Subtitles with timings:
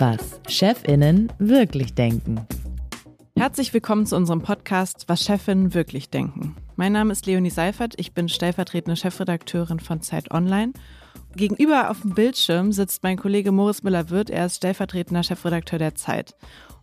[0.00, 2.40] Was Chefinnen wirklich denken.
[3.36, 6.56] Herzlich willkommen zu unserem Podcast Was Chefinnen wirklich denken.
[6.74, 10.72] Mein Name ist Leonie Seifert, ich bin stellvertretende Chefredakteurin von Zeit Online.
[11.36, 16.34] Gegenüber auf dem Bildschirm sitzt mein Kollege Moritz Müller-Wirth, er ist stellvertretender Chefredakteur der Zeit.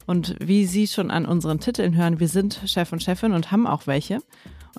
[0.08, 3.68] Und wie Sie schon an unseren Titeln hören, wir sind Chef und Chefin und haben
[3.68, 4.20] auch welche.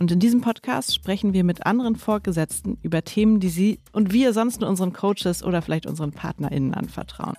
[0.00, 4.32] Und in diesem Podcast sprechen wir mit anderen Vorgesetzten über Themen, die Sie und wir
[4.32, 7.36] sonst nur unseren Coaches oder vielleicht unseren PartnerInnen anvertrauen.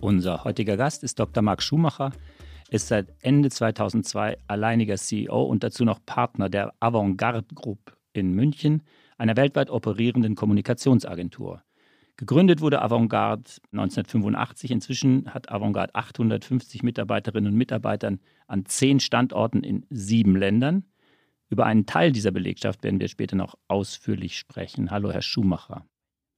[0.00, 1.42] Unser heutiger Gast ist Dr.
[1.42, 2.12] Marc Schumacher,
[2.68, 8.82] ist seit Ende 2002 alleiniger CEO und dazu noch Partner der Avantgarde Group in München,
[9.16, 11.62] einer weltweit operierenden Kommunikationsagentur.
[12.16, 14.70] Gegründet wurde Avantgarde 1985.
[14.70, 20.84] Inzwischen hat Avantgarde 850 Mitarbeiterinnen und Mitarbeitern an zehn Standorten in sieben Ländern.
[21.48, 24.90] Über einen Teil dieser Belegschaft werden wir später noch ausführlich sprechen.
[24.90, 25.86] Hallo, Herr Schumacher.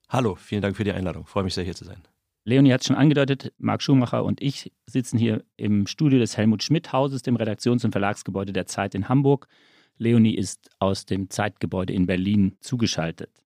[0.08, 1.24] Hallo, vielen Dank für die Einladung.
[1.24, 2.02] Ich freue mich sehr, hier zu sein.
[2.44, 6.62] Leonie hat es schon angedeutet, Marc Schumacher und ich sitzen hier im Studio des Helmut
[6.62, 9.48] Schmidt Hauses, dem Redaktions- und Verlagsgebäude der Zeit in Hamburg.
[9.96, 13.43] Leonie ist aus dem Zeitgebäude in Berlin zugeschaltet.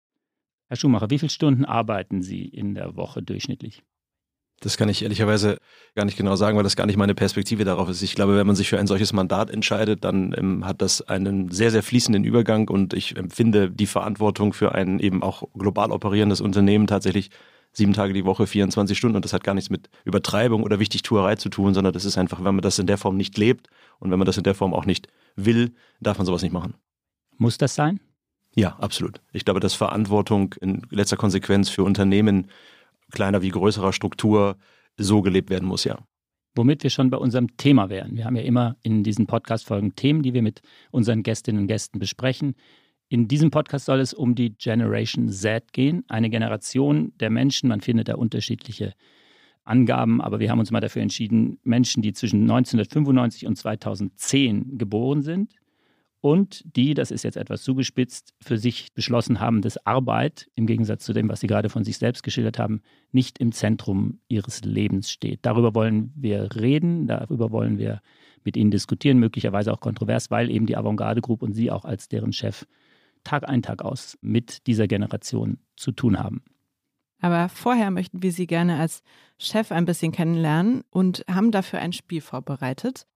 [0.69, 3.83] Herr Schumacher, wie viele Stunden arbeiten Sie in der Woche durchschnittlich?
[4.61, 5.58] Das kann ich ehrlicherweise
[5.95, 8.00] gar nicht genau sagen, weil das gar nicht meine Perspektive darauf ist.
[8.03, 11.50] Ich glaube, wenn man sich für ein solches Mandat entscheidet, dann ähm, hat das einen
[11.50, 16.41] sehr, sehr fließenden Übergang und ich empfinde die Verantwortung für ein eben auch global operierendes
[16.41, 17.30] Unternehmen tatsächlich
[17.73, 19.17] sieben Tage die Woche, 24 Stunden.
[19.17, 22.42] Und das hat gar nichts mit Übertreibung oder Wichtigtuerei zu tun, sondern das ist einfach,
[22.42, 24.73] wenn man das in der Form nicht lebt und wenn man das in der Form
[24.73, 26.75] auch nicht will, darf man sowas nicht machen.
[27.36, 28.01] Muss das sein?
[28.57, 29.21] Ja, absolut.
[29.33, 32.49] Ich glaube, dass Verantwortung in letzter Konsequenz für Unternehmen
[33.13, 34.57] kleiner wie größerer Struktur
[34.97, 35.98] so gelebt werden muss, ja.
[36.55, 38.17] Womit wir schon bei unserem Thema wären.
[38.17, 41.98] Wir haben ja immer in diesen Podcast-Folgen Themen, die wir mit unseren Gästinnen und Gästen
[41.98, 42.55] besprechen.
[43.09, 47.69] In diesem Podcast soll es um die Generation Z gehen, eine Generation der Menschen.
[47.69, 48.95] Man findet da unterschiedliche
[49.64, 55.20] Angaben, aber wir haben uns mal dafür entschieden, Menschen, die zwischen 1995 und 2010 geboren
[55.20, 55.53] sind
[56.21, 61.05] und die, das ist jetzt etwas zugespitzt, für sich beschlossen haben, dass Arbeit, im Gegensatz
[61.05, 62.81] zu dem, was Sie gerade von sich selbst geschildert haben,
[63.13, 65.41] nicht im Zentrum ihres Lebens steht.
[65.43, 68.01] Darüber wollen wir reden, darüber wollen wir
[68.45, 72.09] mit Ihnen diskutieren, möglicherweise auch kontrovers, weil eben die Avantgarde Group und Sie auch als
[72.09, 72.67] deren Chef
[73.25, 76.45] Tag ein, Tag aus mit dieser Generation zu tun haben.
[77.21, 79.03] Aber vorher möchten wir Sie gerne als
[79.39, 83.07] Chef ein bisschen kennenlernen und haben dafür ein Spiel vorbereitet.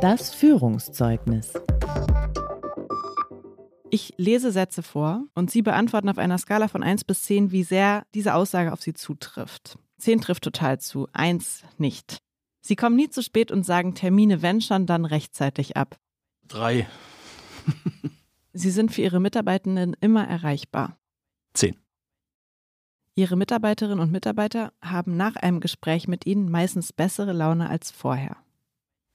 [0.00, 1.54] Das Führungszeugnis.
[3.90, 7.62] Ich lese Sätze vor und Sie beantworten auf einer Skala von 1 bis 10, wie
[7.62, 9.78] sehr diese Aussage auf Sie zutrifft.
[9.98, 12.18] 10 trifft total zu, 1 nicht.
[12.60, 15.96] Sie kommen nie zu spät und sagen Termine, wenn schon, dann rechtzeitig ab.
[16.48, 16.86] 3.
[18.52, 20.98] Sie sind für Ihre Mitarbeitenden immer erreichbar.
[21.54, 21.74] 10.
[23.14, 28.36] Ihre Mitarbeiterinnen und Mitarbeiter haben nach einem Gespräch mit Ihnen meistens bessere Laune als vorher.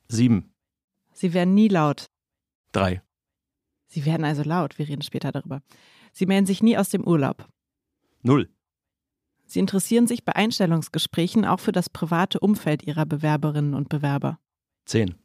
[0.07, 0.50] 7.
[1.13, 2.09] Sie werden nie laut.
[2.73, 3.01] 3.
[3.87, 5.61] Sie werden also laut, wir reden später darüber.
[6.13, 7.47] Sie melden sich nie aus dem Urlaub.
[8.23, 8.49] 0.
[9.45, 14.39] Sie interessieren sich bei Einstellungsgesprächen auch für das private Umfeld Ihrer Bewerberinnen und Bewerber.
[14.85, 15.15] 10.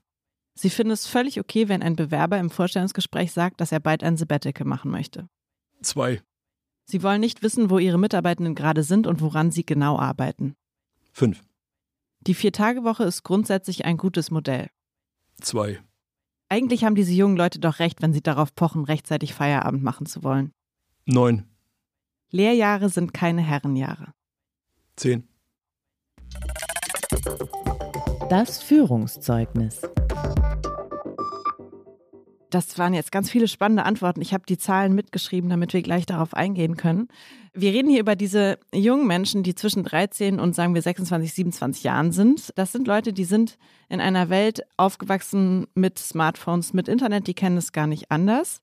[0.55, 4.17] Sie finden es völlig okay, wenn ein Bewerber im Vorstellungsgespräch sagt, dass er bald ein
[4.17, 5.29] Sabbatical machen möchte.
[5.83, 6.23] 2.
[6.87, 10.57] Sie wollen nicht wissen, wo Ihre Mitarbeitenden gerade sind und woran sie genau arbeiten.
[11.13, 11.45] 5.
[12.21, 14.71] Die Vier-Tage-Woche ist grundsätzlich ein gutes Modell.
[15.41, 15.81] 2.
[16.49, 20.23] Eigentlich haben diese jungen Leute doch recht, wenn sie darauf pochen, rechtzeitig Feierabend machen zu
[20.23, 20.53] wollen.
[21.07, 21.45] 9.
[22.31, 24.13] Lehrjahre sind keine Herrenjahre.
[24.97, 25.29] 10.
[28.29, 29.83] Das Führungszeugnis.
[32.51, 34.23] Das waren jetzt ganz viele spannende Antworten.
[34.23, 37.09] Ich habe die Zahlen mitgeschrieben, damit wir gleich darauf eingehen können.
[37.55, 41.83] Wir reden hier über diese jungen Menschen, die zwischen 13 und sagen wir 26, 27
[41.83, 42.53] Jahren sind.
[42.57, 43.59] Das sind Leute, die sind
[43.89, 48.63] in einer Welt aufgewachsen mit Smartphones, mit Internet, die kennen es gar nicht anders.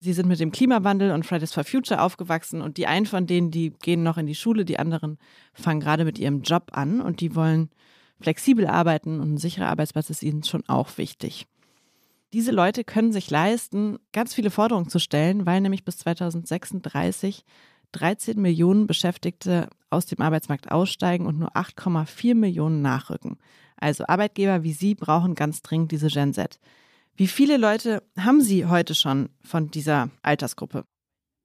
[0.00, 3.50] Sie sind mit dem Klimawandel und Fridays for Future aufgewachsen und die einen von denen,
[3.50, 5.18] die gehen noch in die Schule, die anderen
[5.54, 7.70] fangen gerade mit ihrem Job an und die wollen
[8.20, 11.46] flexibel arbeiten und ein sicherer Arbeitsplatz ist ihnen schon auch wichtig.
[12.34, 17.44] Diese Leute können sich leisten, ganz viele Forderungen zu stellen, weil nämlich bis 2036
[17.92, 23.38] 13 Millionen Beschäftigte aus dem Arbeitsmarkt aussteigen und nur 8,4 Millionen nachrücken.
[23.76, 26.58] Also Arbeitgeber wie Sie brauchen ganz dringend diese Gen Z.
[27.14, 30.86] Wie viele Leute haben Sie heute schon von dieser Altersgruppe?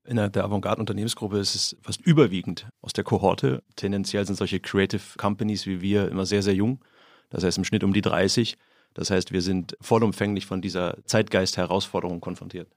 [0.04, 3.62] Innerhalb der Avantgarde-Unternehmensgruppe ist es fast überwiegend aus der Kohorte.
[3.76, 6.84] Tendenziell sind solche Creative Companies wie wir immer sehr, sehr jung.
[7.28, 8.58] Das heißt im Schnitt um die 30.
[8.94, 12.68] Das heißt, wir sind vollumfänglich von dieser Zeitgeist-Herausforderung konfrontiert.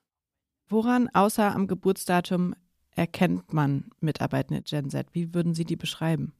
[0.67, 2.55] Woran außer am Geburtsdatum
[2.91, 5.07] erkennt man Mitarbeitende Gen Z?
[5.13, 6.33] Wie würden Sie die beschreiben?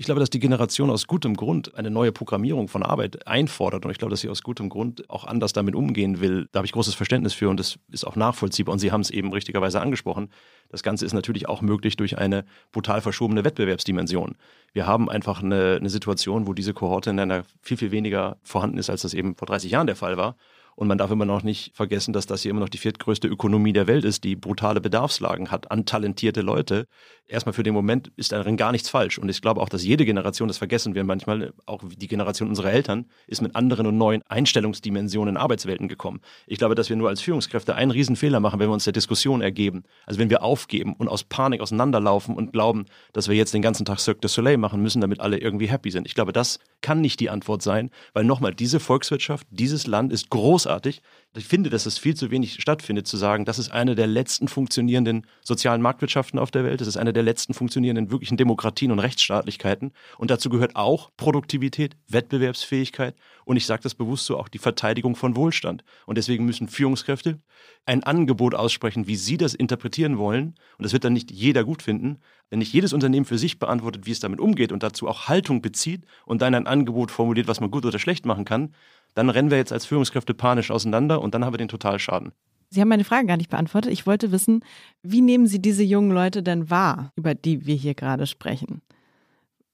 [0.00, 3.90] Ich glaube, dass die Generation aus gutem Grund eine neue Programmierung von Arbeit einfordert und
[3.90, 6.48] ich glaube, dass sie aus gutem Grund auch anders damit umgehen will.
[6.52, 9.10] Da habe ich großes Verständnis für und das ist auch nachvollziehbar und Sie haben es
[9.10, 10.30] eben richtigerweise angesprochen.
[10.68, 14.36] Das Ganze ist natürlich auch möglich durch eine brutal verschobene Wettbewerbsdimension.
[14.72, 18.78] Wir haben einfach eine, eine Situation, wo diese Kohorte in einer viel, viel weniger vorhanden
[18.78, 20.36] ist, als das eben vor 30 Jahren der Fall war.
[20.78, 23.72] Und man darf immer noch nicht vergessen, dass das hier immer noch die viertgrößte Ökonomie
[23.72, 26.86] der Welt ist, die brutale Bedarfslagen hat an talentierte Leute.
[27.26, 29.18] Erstmal für den Moment ist darin gar nichts falsch.
[29.18, 32.70] Und ich glaube auch, dass jede Generation, das vergessen wir manchmal, auch die Generation unserer
[32.70, 36.20] Eltern, ist mit anderen und neuen Einstellungsdimensionen in Arbeitswelten gekommen.
[36.46, 39.40] Ich glaube, dass wir nur als Führungskräfte einen Riesenfehler machen, wenn wir uns der Diskussion
[39.40, 39.82] ergeben.
[40.06, 43.84] Also wenn wir aufgeben und aus Panik auseinanderlaufen und glauben, dass wir jetzt den ganzen
[43.84, 46.06] Tag Cirque du Soleil machen müssen, damit alle irgendwie happy sind.
[46.06, 50.30] Ich glaube, das kann nicht die Antwort sein, weil nochmal, diese Volkswirtschaft, dieses Land ist
[50.30, 51.02] großartig großartig.
[51.36, 54.48] Ich finde, dass es viel zu wenig stattfindet, zu sagen, das ist eine der letzten
[54.48, 56.80] funktionierenden sozialen Marktwirtschaften auf der Welt.
[56.80, 59.92] Das ist eine der letzten funktionierenden wirklichen Demokratien und Rechtsstaatlichkeiten.
[60.18, 65.16] Und dazu gehört auch Produktivität, Wettbewerbsfähigkeit und ich sage das bewusst so, auch die Verteidigung
[65.16, 65.84] von Wohlstand.
[66.06, 67.38] Und deswegen müssen Führungskräfte
[67.86, 70.54] ein Angebot aussprechen, wie sie das interpretieren wollen.
[70.76, 72.18] Und das wird dann nicht jeder gut finden.
[72.50, 75.62] Wenn nicht jedes Unternehmen für sich beantwortet, wie es damit umgeht und dazu auch Haltung
[75.62, 78.74] bezieht und dann ein Angebot formuliert, was man gut oder schlecht machen kann,
[79.14, 82.32] dann rennen wir jetzt als Führungskräfte panisch auseinander und dann haben wir den Totalschaden.
[82.70, 83.92] Sie haben meine Frage gar nicht beantwortet.
[83.92, 84.62] Ich wollte wissen,
[85.02, 88.82] wie nehmen Sie diese jungen Leute denn wahr, über die wir hier gerade sprechen?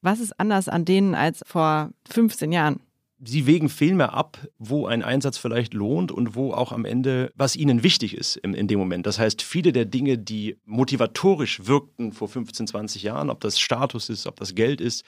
[0.00, 2.80] Was ist anders an denen als vor 15 Jahren?
[3.26, 7.56] Sie wägen vielmehr ab, wo ein Einsatz vielleicht lohnt und wo auch am Ende, was
[7.56, 9.06] ihnen wichtig ist in, in dem Moment.
[9.06, 14.10] Das heißt, viele der Dinge, die motivatorisch wirkten vor 15, 20 Jahren, ob das Status
[14.10, 15.04] ist, ob das Geld ist,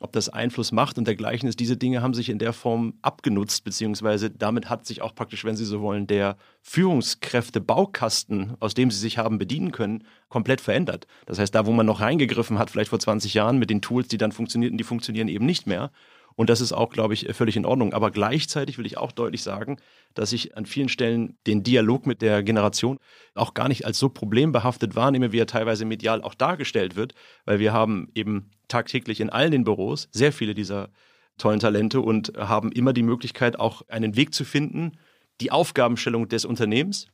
[0.00, 1.58] ob das Einfluss macht und dergleichen ist.
[1.58, 5.56] Diese Dinge haben sich in der Form abgenutzt, beziehungsweise damit hat sich auch praktisch, wenn
[5.56, 11.06] Sie so wollen, der Führungskräfte-Baukasten, aus dem Sie sich haben bedienen können, komplett verändert.
[11.26, 14.08] Das heißt, da, wo man noch reingegriffen hat, vielleicht vor 20 Jahren mit den Tools,
[14.08, 15.90] die dann funktionierten, die funktionieren eben nicht mehr.
[16.38, 17.92] Und das ist auch, glaube ich, völlig in Ordnung.
[17.92, 19.78] Aber gleichzeitig will ich auch deutlich sagen,
[20.14, 23.00] dass ich an vielen Stellen den Dialog mit der Generation
[23.34, 27.14] auch gar nicht als so problembehaftet wahrnehme, wie er teilweise medial auch dargestellt wird,
[27.44, 30.90] weil wir haben eben tagtäglich in allen den Büros sehr viele dieser
[31.38, 34.98] tollen Talente und haben immer die Möglichkeit, auch einen Weg zu finden,
[35.40, 37.06] die Aufgabenstellung des Unternehmens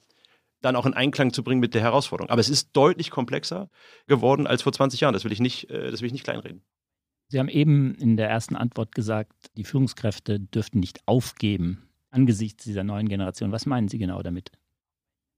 [0.60, 2.30] dann auch in Einklang zu bringen mit der Herausforderung.
[2.30, 3.68] Aber es ist deutlich komplexer
[4.06, 5.12] geworden als vor 20 Jahren.
[5.12, 6.62] Das will ich nicht, äh, das will ich nicht kleinreden.
[7.28, 12.84] Sie haben eben in der ersten Antwort gesagt, die Führungskräfte dürften nicht aufgeben angesichts dieser
[12.84, 13.52] neuen Generation.
[13.52, 14.52] Was meinen Sie genau damit?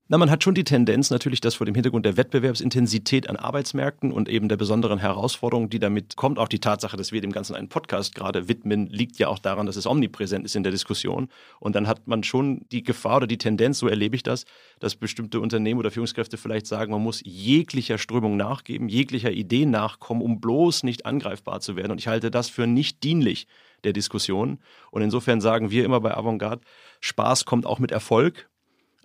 [0.09, 4.13] Na, man hat schon die Tendenz natürlich, dass vor dem Hintergrund der Wettbewerbsintensität an Arbeitsmärkten
[4.13, 7.57] und eben der besonderen Herausforderung, die damit kommt, auch die Tatsache, dass wir dem Ganzen
[7.57, 11.27] einen Podcast gerade widmen, liegt ja auch daran, dass es omnipräsent ist in der Diskussion.
[11.59, 14.45] Und dann hat man schon die Gefahr oder die Tendenz, so erlebe ich das,
[14.79, 20.21] dass bestimmte Unternehmen oder Führungskräfte vielleicht sagen, man muss jeglicher Strömung nachgeben, jeglicher Idee nachkommen,
[20.21, 21.91] um bloß nicht angreifbar zu werden.
[21.91, 23.45] Und ich halte das für nicht dienlich
[23.83, 24.59] der Diskussion.
[24.89, 26.61] Und insofern sagen wir immer bei Avantgarde,
[27.01, 28.47] Spaß kommt auch mit Erfolg.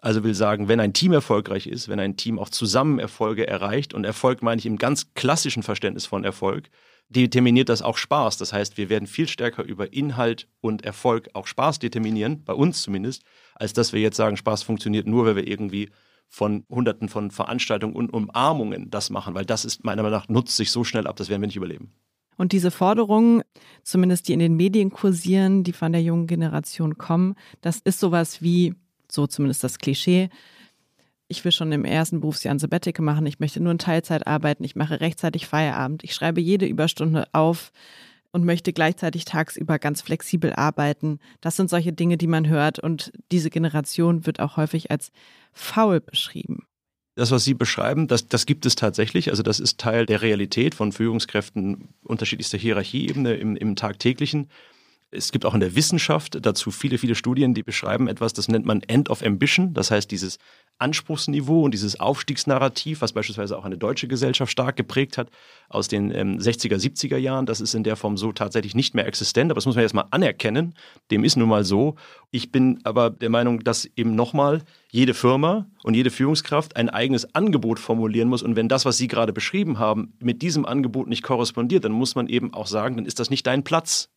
[0.03, 3.95] Also will sagen, wenn ein Team erfolgreich ist, wenn ein Team auch zusammen Erfolge erreicht,
[3.95, 6.69] und Erfolg meine ich im ganz klassischen Verständnis von Erfolg,
[7.09, 8.37] determiniert das auch Spaß.
[8.37, 12.83] Das heißt, wir werden viel stärker über Inhalt und Erfolg auch Spaß determinieren, bei uns
[12.83, 13.23] zumindest,
[13.55, 15.89] als dass wir jetzt sagen, Spaß funktioniert nur, weil wir irgendwie
[16.29, 20.57] von Hunderten von Veranstaltungen und Umarmungen das machen, weil das ist meiner Meinung nach nutzt
[20.57, 21.93] sich so schnell ab, das werden wir nicht überleben.
[22.37, 23.43] Und diese Forderungen,
[23.85, 28.43] zumindest die in den Medien kursieren, die von der jungen Generation kommen, das ist sowas
[28.43, 28.75] wie
[29.13, 30.29] so zumindest das Klischee.
[31.29, 34.65] Ich will schon im ersten Berufsjahr ein Sabbatical machen, ich möchte nur in Teilzeit arbeiten,
[34.65, 37.73] ich mache rechtzeitig Feierabend, ich schreibe jede Überstunde auf
[38.33, 41.21] und möchte gleichzeitig tagsüber ganz flexibel arbeiten.
[41.41, 45.13] Das sind solche Dinge, die man hört und diese Generation wird auch häufig als
[45.53, 46.67] faul beschrieben.
[47.15, 49.29] Das, was Sie beschreiben, das, das gibt es tatsächlich.
[49.29, 54.49] Also das ist Teil der Realität von Führungskräften unterschiedlichster Hierarchieebene im, im tagtäglichen.
[55.15, 58.65] Es gibt auch in der Wissenschaft dazu viele, viele Studien, die beschreiben etwas, das nennt
[58.65, 59.75] man End of Ambition.
[59.75, 60.39] Das heißt, dieses
[60.79, 65.29] Anspruchsniveau und dieses Aufstiegsnarrativ, was beispielsweise auch eine deutsche Gesellschaft stark geprägt hat
[65.69, 69.07] aus den ähm, 60er, 70er Jahren, das ist in der Form so tatsächlich nicht mehr
[69.07, 69.51] existent.
[69.51, 70.75] Aber das muss man erstmal anerkennen.
[71.11, 71.97] Dem ist nun mal so.
[72.31, 77.35] Ich bin aber der Meinung, dass eben nochmal jede Firma und jede Führungskraft ein eigenes
[77.35, 78.43] Angebot formulieren muss.
[78.43, 82.15] Und wenn das, was Sie gerade beschrieben haben, mit diesem Angebot nicht korrespondiert, dann muss
[82.15, 84.09] man eben auch sagen, dann ist das nicht dein Platz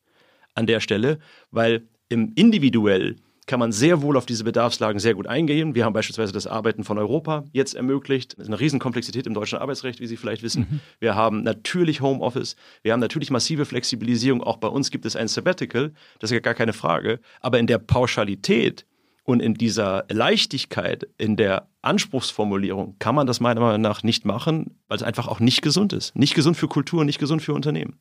[0.56, 1.20] an der Stelle,
[1.52, 5.76] weil im individuell kann man sehr wohl auf diese Bedarfslagen sehr gut eingehen.
[5.76, 8.34] Wir haben beispielsweise das Arbeiten von Europa jetzt ermöglicht.
[8.34, 10.68] Das ist eine Riesenkomplexität im deutschen Arbeitsrecht, wie Sie vielleicht wissen.
[10.70, 10.80] Mhm.
[11.00, 14.42] Wir haben natürlich Homeoffice, wir haben natürlich massive Flexibilisierung.
[14.42, 17.20] Auch bei uns gibt es ein Sabbatical, das ist ja gar keine Frage.
[17.40, 18.86] Aber in der Pauschalität
[19.24, 24.80] und in dieser Leichtigkeit, in der Anspruchsformulierung kann man das meiner Meinung nach nicht machen,
[24.88, 26.16] weil es einfach auch nicht gesund ist.
[26.16, 28.00] Nicht gesund für Kultur, nicht gesund für Unternehmen.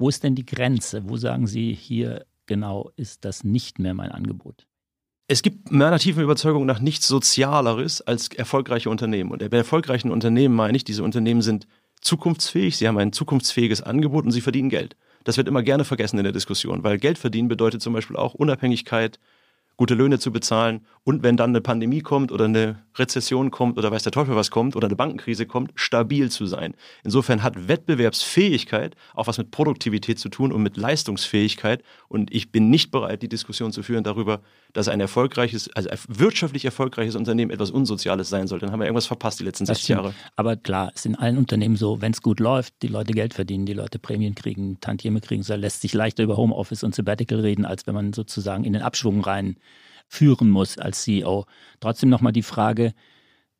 [0.00, 1.10] Wo ist denn die Grenze?
[1.10, 4.66] Wo sagen Sie, hier genau ist das nicht mehr mein Angebot?
[5.28, 9.30] Es gibt meiner tiefen Überzeugung nach nichts Sozialeres als erfolgreiche Unternehmen.
[9.30, 11.68] Und bei erfolgreichen Unternehmen meine ich, diese Unternehmen sind
[12.00, 14.96] zukunftsfähig, sie haben ein zukunftsfähiges Angebot und sie verdienen Geld.
[15.24, 18.32] Das wird immer gerne vergessen in der Diskussion, weil Geld verdienen bedeutet zum Beispiel auch
[18.32, 19.20] Unabhängigkeit,
[19.76, 23.90] gute Löhne zu bezahlen und wenn dann eine Pandemie kommt oder eine Rezession kommt oder
[23.90, 26.74] weiß der Teufel was kommt oder eine Bankenkrise kommt, stabil zu sein.
[27.02, 32.70] Insofern hat Wettbewerbsfähigkeit auch was mit Produktivität zu tun und mit Leistungsfähigkeit und ich bin
[32.70, 34.40] nicht bereit, die Diskussion zu führen darüber,
[34.72, 38.66] dass ein erfolgreiches, also wirtschaftlich erfolgreiches Unternehmen etwas Unsoziales sein sollte.
[38.66, 40.14] Dann haben wir irgendwas verpasst die letzten 60 Jahre.
[40.36, 43.34] Aber klar, es ist in allen Unternehmen so, wenn es gut läuft, die Leute Geld
[43.34, 47.40] verdienen, die Leute Prämien kriegen, Tantieme kriegen, so lässt sich leichter über Homeoffice und Sabbatical
[47.40, 49.56] reden, als wenn man sozusagen in den Abschwung rein
[50.10, 51.46] führen muss als CEO.
[51.78, 52.92] Trotzdem nochmal die Frage,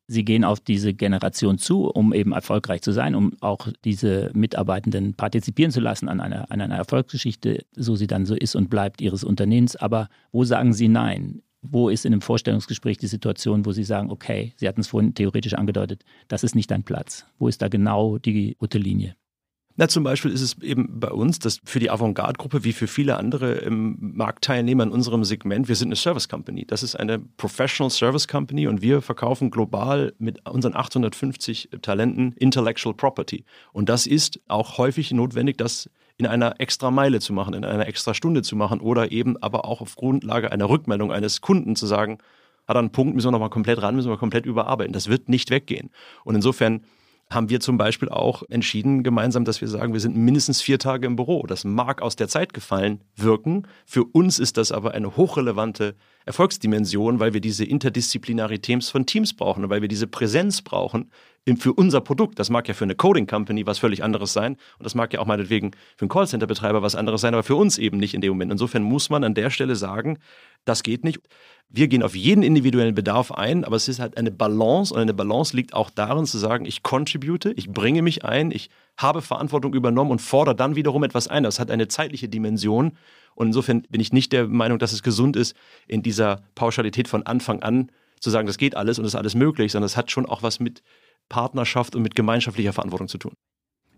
[0.07, 5.13] Sie gehen auf diese Generation zu, um eben erfolgreich zu sein, um auch diese Mitarbeitenden
[5.13, 8.99] partizipieren zu lassen an einer, an einer Erfolgsgeschichte, so sie dann so ist und bleibt
[8.99, 9.77] Ihres Unternehmens.
[9.77, 11.43] Aber wo sagen Sie Nein?
[11.61, 15.13] Wo ist in einem Vorstellungsgespräch die Situation, wo Sie sagen, okay, Sie hatten es vorhin
[15.13, 17.25] theoretisch angedeutet, das ist nicht dein Platz?
[17.39, 19.15] Wo ist da genau die rote Linie?
[19.77, 23.17] Na, zum Beispiel ist es eben bei uns, dass für die Avantgarde-Gruppe wie für viele
[23.17, 26.65] andere ähm, Marktteilnehmer in unserem Segment, wir sind eine Service Company.
[26.65, 32.93] Das ist eine Professional Service Company und wir verkaufen global mit unseren 850 Talenten Intellectual
[32.93, 33.45] Property.
[33.71, 37.87] Und das ist auch häufig notwendig, das in einer extra Meile zu machen, in einer
[37.87, 41.87] extra Stunde zu machen oder eben aber auch auf Grundlage einer Rückmeldung eines Kunden zu
[41.87, 42.19] sagen,
[42.67, 44.93] hat er einen Punkt, müssen wir nochmal komplett ran, müssen wir komplett überarbeiten.
[44.93, 45.89] Das wird nicht weggehen.
[46.23, 46.81] Und insofern
[47.31, 51.07] haben wir zum Beispiel auch entschieden gemeinsam, dass wir sagen, wir sind mindestens vier Tage
[51.07, 51.45] im Büro.
[51.47, 53.67] Das mag aus der Zeit gefallen wirken.
[53.85, 55.95] Für uns ist das aber eine hochrelevante
[56.25, 61.09] Erfolgsdimension, weil wir diese Interdisziplinarität von Teams brauchen und weil wir diese Präsenz brauchen
[61.57, 62.37] für unser Produkt.
[62.37, 65.19] Das mag ja für eine Coding Company was völlig anderes sein und das mag ja
[65.19, 68.31] auch meinetwegen für einen Callcenter-Betreiber was anderes sein, aber für uns eben nicht in dem
[68.31, 68.51] Moment.
[68.51, 70.19] Insofern muss man an der Stelle sagen,
[70.65, 71.19] das geht nicht.
[71.73, 75.13] Wir gehen auf jeden individuellen Bedarf ein, aber es ist halt eine Balance und eine
[75.13, 79.73] Balance liegt auch darin zu sagen, ich contribute, ich bringe mich ein, ich habe Verantwortung
[79.73, 81.43] übernommen und fordere dann wiederum etwas ein.
[81.43, 82.97] Das hat eine zeitliche Dimension
[83.35, 85.55] und insofern bin ich nicht der Meinung, dass es gesund ist,
[85.87, 89.35] in dieser Pauschalität von Anfang an zu sagen, das geht alles und das ist alles
[89.35, 90.83] möglich, sondern es hat schon auch was mit
[91.29, 93.33] Partnerschaft und mit gemeinschaftlicher Verantwortung zu tun.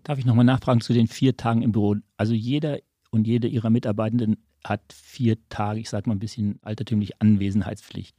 [0.04, 1.96] Darf ich nochmal nachfragen zu den vier Tagen im Büro?
[2.18, 2.78] Also jeder
[3.10, 8.16] und jede Ihrer Mitarbeitenden hat vier Tage, ich sage mal ein bisschen altertümlich, Anwesenheitspflicht.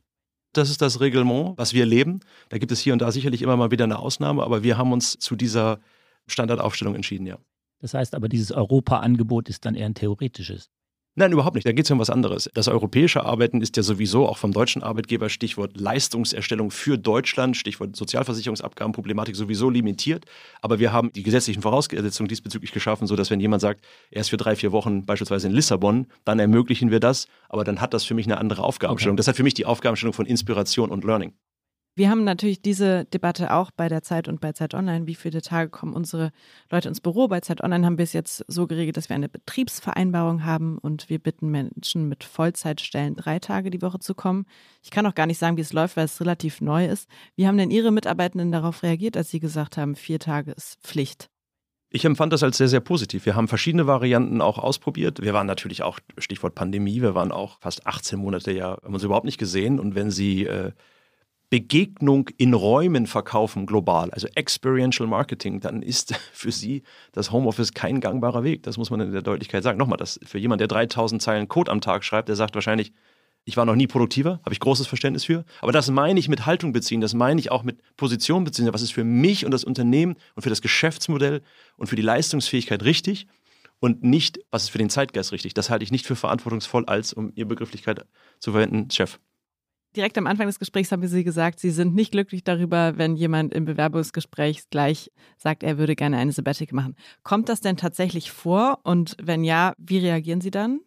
[0.52, 2.20] Das ist das Reglement, was wir leben.
[2.48, 4.92] Da gibt es hier und da sicherlich immer mal wieder eine Ausnahme, aber wir haben
[4.92, 5.80] uns zu dieser
[6.26, 7.38] Standardaufstellung entschieden, ja.
[7.80, 10.70] Das heißt aber, dieses Europa-Angebot ist dann eher ein theoretisches.
[11.16, 11.64] Nein, überhaupt nicht.
[11.64, 12.50] Da geht es um was anderes.
[12.54, 17.94] Das europäische Arbeiten ist ja sowieso auch vom deutschen Arbeitgeber Stichwort Leistungserstellung für Deutschland, Stichwort
[17.94, 20.25] Sozialversicherungsabgabenproblematik sowieso limitiert.
[20.61, 24.38] Aber wir haben die gesetzlichen Voraussetzungen diesbezüglich geschaffen, sodass wenn jemand sagt, er ist für
[24.38, 27.28] drei, vier Wochen beispielsweise in Lissabon, dann ermöglichen wir das.
[27.49, 29.14] Aber dann hat das für mich eine andere Aufgabenstellung.
[29.14, 29.18] Okay.
[29.18, 31.33] Das hat für mich die Aufgabenstellung von Inspiration und Learning.
[31.96, 35.06] Wir haben natürlich diese Debatte auch bei der Zeit und bei Zeit Online.
[35.06, 36.32] Wie viele Tage kommen unsere
[36.68, 37.28] Leute ins Büro?
[37.28, 41.08] Bei Zeit Online haben wir es jetzt so geregelt, dass wir eine Betriebsvereinbarung haben und
[41.08, 44.44] wir bitten Menschen mit Vollzeitstellen drei Tage die Woche zu kommen.
[44.82, 47.08] Ich kann auch gar nicht sagen, wie es läuft, weil es relativ neu ist.
[47.36, 51.30] Wie haben denn Ihre Mitarbeitenden darauf reagiert, als Sie gesagt haben, vier Tage ist Pflicht?
[51.90, 53.24] Ich empfand das als sehr, sehr positiv.
[53.24, 55.22] Wir haben verschiedene Varianten auch ausprobiert.
[55.22, 59.04] Wir waren natürlich auch, Stichwort Pandemie, wir waren auch fast 18 Monate ja, haben uns
[59.04, 59.78] überhaupt nicht gesehen.
[59.78, 60.72] Und wenn Sie äh,
[61.50, 66.82] Begegnung in Räumen verkaufen global, also Experiential Marketing, dann ist für Sie
[67.12, 68.62] das Homeoffice kein gangbarer Weg.
[68.62, 69.78] Das muss man in der Deutlichkeit sagen.
[69.78, 72.92] Nochmal, das für jemand, der 3000 Zeilen Code am Tag schreibt, der sagt wahrscheinlich,
[73.46, 75.44] ich war noch nie produktiver, habe ich großes Verständnis für.
[75.60, 78.72] Aber das meine ich mit Haltung beziehen, das meine ich auch mit Position beziehen.
[78.72, 81.42] Was ist für mich und das Unternehmen und für das Geschäftsmodell
[81.76, 83.26] und für die Leistungsfähigkeit richtig
[83.80, 85.52] und nicht, was ist für den Zeitgeist richtig.
[85.52, 88.06] Das halte ich nicht für verantwortungsvoll, als, um Ihre Begrifflichkeit
[88.38, 89.18] zu verwenden, Chef
[89.96, 93.54] direkt am Anfang des Gesprächs haben Sie gesagt, Sie sind nicht glücklich darüber, wenn jemand
[93.54, 96.96] im Bewerbungsgespräch gleich sagt, er würde gerne eine Sabbatical machen.
[97.22, 98.80] Kommt das denn tatsächlich vor?
[98.82, 100.80] Und wenn ja, wie reagieren Sie dann?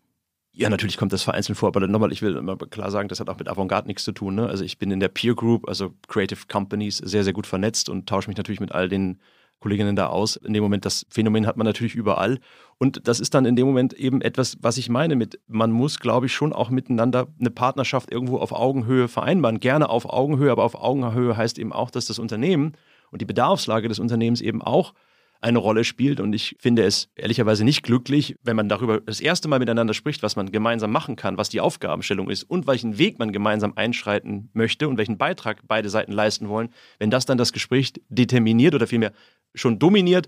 [0.51, 3.29] Ja, natürlich kommt das vereinzelt vor, aber nochmal, ich will immer klar sagen, das hat
[3.29, 4.33] auch mit Avantgarde nichts zu tun.
[4.33, 4.47] Ne?
[4.47, 8.09] Also ich bin in der Peer Group, also Creative Companies, sehr, sehr gut vernetzt und
[8.09, 9.19] tausche mich natürlich mit all den
[9.59, 10.35] Kolleginnen da aus.
[10.35, 12.39] In dem Moment, das Phänomen hat man natürlich überall.
[12.77, 15.99] Und das ist dann in dem Moment eben etwas, was ich meine mit, man muss,
[15.99, 19.59] glaube ich, schon auch miteinander eine Partnerschaft irgendwo auf Augenhöhe vereinbaren.
[19.59, 22.73] Gerne auf Augenhöhe, aber auf Augenhöhe heißt eben auch, dass das Unternehmen
[23.11, 24.93] und die Bedarfslage des Unternehmens eben auch
[25.41, 26.19] eine Rolle spielt.
[26.19, 30.23] Und ich finde es ehrlicherweise nicht glücklich, wenn man darüber das erste Mal miteinander spricht,
[30.23, 34.49] was man gemeinsam machen kann, was die Aufgabenstellung ist und welchen Weg man gemeinsam einschreiten
[34.53, 36.69] möchte und welchen Beitrag beide Seiten leisten wollen.
[36.99, 39.13] Wenn das dann das Gespräch determiniert oder vielmehr
[39.57, 40.27] schon dominiert,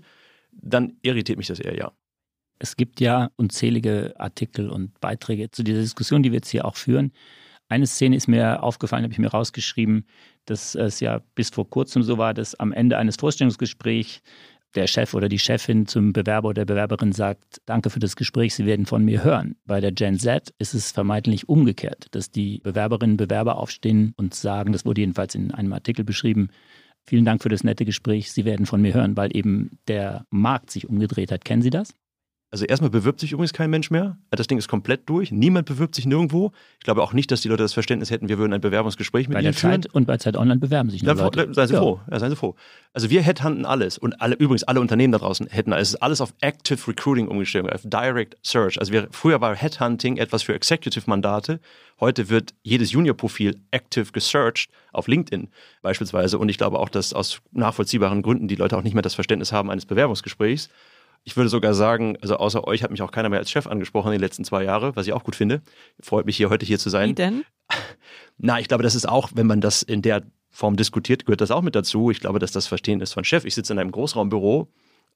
[0.52, 1.92] dann irritiert mich das eher, ja.
[2.58, 6.76] Es gibt ja unzählige Artikel und Beiträge zu dieser Diskussion, die wir jetzt hier auch
[6.76, 7.12] führen.
[7.70, 10.04] Eine Szene ist mir aufgefallen, habe ich mir rausgeschrieben,
[10.44, 14.20] dass es ja bis vor kurzem so war, dass am Ende eines Vorstellungsgesprächs
[14.74, 18.54] der Chef oder die Chefin zum Bewerber oder der Bewerberin sagt, danke für das Gespräch,
[18.54, 19.56] Sie werden von mir hören.
[19.64, 24.34] Bei der Gen Z ist es vermeintlich umgekehrt, dass die Bewerberinnen und Bewerber aufstehen und
[24.34, 26.50] sagen, das wurde jedenfalls in einem Artikel beschrieben,
[27.06, 30.70] vielen Dank für das nette Gespräch, Sie werden von mir hören, weil eben der Markt
[30.70, 31.44] sich umgedreht hat.
[31.44, 31.94] Kennen Sie das?
[32.52, 34.18] Also erstmal bewirbt sich übrigens kein Mensch mehr.
[34.30, 35.30] Das Ding ist komplett durch.
[35.30, 36.50] Niemand bewirbt sich nirgendwo.
[36.80, 39.34] Ich glaube auch nicht, dass die Leute das Verständnis hätten, wir würden ein Bewerbungsgespräch mit
[39.36, 39.92] bei ihnen der Zeit führen.
[39.92, 41.54] und bei Zeit Online bewerben sich nur Ja, Leute.
[41.54, 41.80] seien Sie Ja.
[41.80, 42.00] froh.
[42.10, 42.56] Ja, seien Sie froh.
[42.92, 45.88] Also wir headhunten alles und alle, übrigens alle Unternehmen da draußen hätten alles.
[45.90, 48.80] Es ist alles auf Active Recruiting umgestellt, auf Direct Search.
[48.80, 51.60] Also wir, früher war Headhunting etwas für Executive-Mandate.
[52.00, 55.48] Heute wird jedes Junior-Profil active gesearched auf LinkedIn
[55.82, 56.36] beispielsweise.
[56.38, 59.52] Und ich glaube auch, dass aus nachvollziehbaren Gründen die Leute auch nicht mehr das Verständnis
[59.52, 60.68] haben eines Bewerbungsgesprächs.
[61.24, 64.08] Ich würde sogar sagen, also außer euch hat mich auch keiner mehr als Chef angesprochen
[64.08, 65.62] in den letzten zwei Jahren, was ich auch gut finde.
[66.00, 67.10] Freut mich hier heute hier zu sein.
[67.10, 67.44] Wie denn?
[68.38, 71.50] Na, ich glaube, das ist auch, wenn man das in der Form diskutiert, gehört das
[71.50, 72.10] auch mit dazu.
[72.10, 73.44] Ich glaube, dass das Verstehen ist von Chef.
[73.44, 74.68] Ich sitze in einem Großraumbüro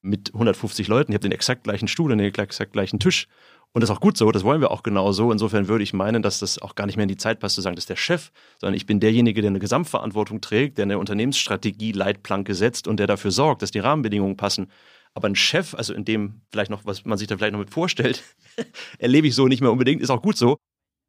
[0.02, 3.26] mit 150 Leuten, ich habe den exakt gleichen Stuhl und den exakt gleichen Tisch.
[3.72, 5.32] Und das ist auch gut so, das wollen wir auch genauso.
[5.32, 7.60] Insofern würde ich meinen, dass das auch gar nicht mehr in die Zeit passt, zu
[7.60, 8.30] sagen, das ist der Chef,
[8.60, 13.08] sondern ich bin derjenige, der eine Gesamtverantwortung trägt, der eine Unternehmensstrategie, Leitplanke setzt und der
[13.08, 14.68] dafür sorgt, dass die Rahmenbedingungen passen.
[15.14, 17.70] Aber ein Chef, also in dem vielleicht noch, was man sich da vielleicht noch mit
[17.70, 18.22] vorstellt,
[18.98, 20.56] erlebe ich so nicht mehr unbedingt, ist auch gut so.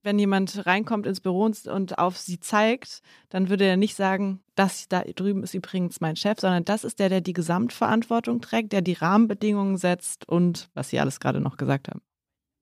[0.04, 4.88] Wenn jemand reinkommt ins Büro und- auf sie zeigt, dann würde er nicht sagen, das
[4.88, 8.84] da drüben ist übrigens mein Chef, sondern das ist der, der die Gesamtverantwortung trägt, der
[8.84, 12.02] die Rahmenbedingungen setzt und was Sie alles gerade noch gesagt haben.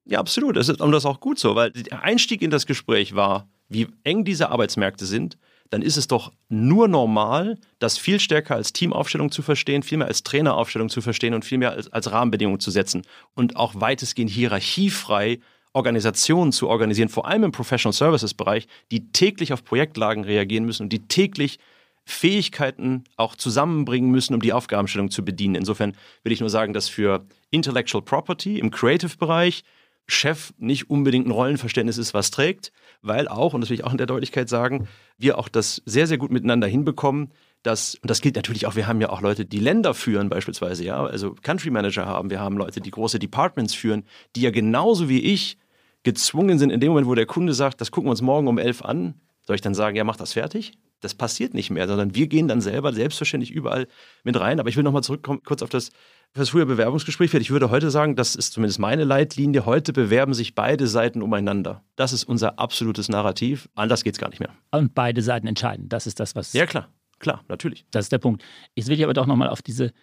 [0.05, 0.55] Ja, absolut.
[0.55, 3.49] Das ist, und das ist auch gut so, weil der Einstieg in das Gespräch war,
[3.67, 5.37] wie eng diese Arbeitsmärkte sind.
[5.69, 10.07] Dann ist es doch nur normal, das viel stärker als Teamaufstellung zu verstehen, viel mehr
[10.07, 13.03] als Traineraufstellung zu verstehen und viel mehr als, als Rahmenbedingungen zu setzen.
[13.33, 15.39] Und auch weitestgehend hierarchiefrei
[15.73, 20.83] Organisationen zu organisieren, vor allem im Professional Services Bereich, die täglich auf Projektlagen reagieren müssen
[20.83, 21.59] und die täglich
[22.05, 25.55] Fähigkeiten auch zusammenbringen müssen, um die Aufgabenstellung zu bedienen.
[25.55, 29.63] Insofern will ich nur sagen, dass für Intellectual Property im Creative-Bereich
[30.07, 33.91] Chef nicht unbedingt ein Rollenverständnis ist, was trägt, weil auch, und das will ich auch
[33.91, 34.87] in der Deutlichkeit sagen,
[35.17, 37.31] wir auch das sehr, sehr gut miteinander hinbekommen,
[37.63, 40.83] dass, und das gilt natürlich auch, wir haben ja auch Leute, die Länder führen beispielsweise,
[40.83, 44.03] ja, also Country Manager haben, wir haben Leute, die große Departments führen,
[44.35, 45.57] die ja genauso wie ich
[46.03, 48.57] gezwungen sind, in dem Moment, wo der Kunde sagt, das gucken wir uns morgen um
[48.57, 50.73] elf an, soll ich dann sagen, ja, mach das fertig?
[50.99, 53.87] Das passiert nicht mehr, sondern wir gehen dann selber selbstverständlich überall
[54.23, 54.59] mit rein.
[54.61, 55.91] Aber ich will nochmal zurückkommen, kurz auf das,
[56.33, 57.33] das frühe Bewerbungsgespräch.
[57.35, 59.65] Ich würde heute sagen, das ist zumindest meine Leitlinie.
[59.65, 61.83] Heute bewerben sich beide Seiten umeinander.
[61.95, 63.69] Das ist unser absolutes Narrativ.
[63.75, 64.49] Anders geht es gar nicht mehr.
[64.71, 65.89] Und beide Seiten entscheiden.
[65.89, 66.53] Das ist das, was.
[66.53, 66.89] Ja, klar.
[67.19, 67.85] Klar, natürlich.
[67.91, 68.43] Das ist der Punkt.
[68.75, 69.93] Jetzt will ich aber doch nochmal auf diese,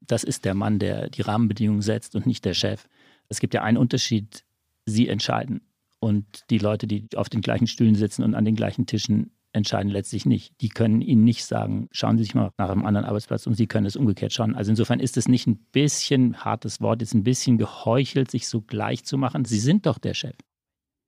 [0.00, 2.88] das ist der Mann, der die Rahmenbedingungen setzt und nicht der Chef.
[3.28, 4.44] Es gibt ja einen Unterschied,
[4.86, 5.60] Sie entscheiden.
[5.98, 9.90] Und die Leute, die auf den gleichen Stühlen sitzen und an den gleichen Tischen entscheiden
[9.90, 10.60] letztlich nicht.
[10.60, 13.66] Die können Ihnen nicht sagen, schauen Sie sich mal nach einem anderen Arbeitsplatz und Sie
[13.66, 14.54] können es umgekehrt schauen.
[14.54, 18.60] Also insofern ist es nicht ein bisschen, hartes Wort, jetzt ein bisschen geheuchelt, sich so
[18.60, 19.44] gleich zu machen.
[19.44, 20.36] Sie sind doch der Chef.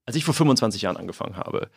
[0.07, 1.69] Als ich vor 25 Jahren angefangen habe,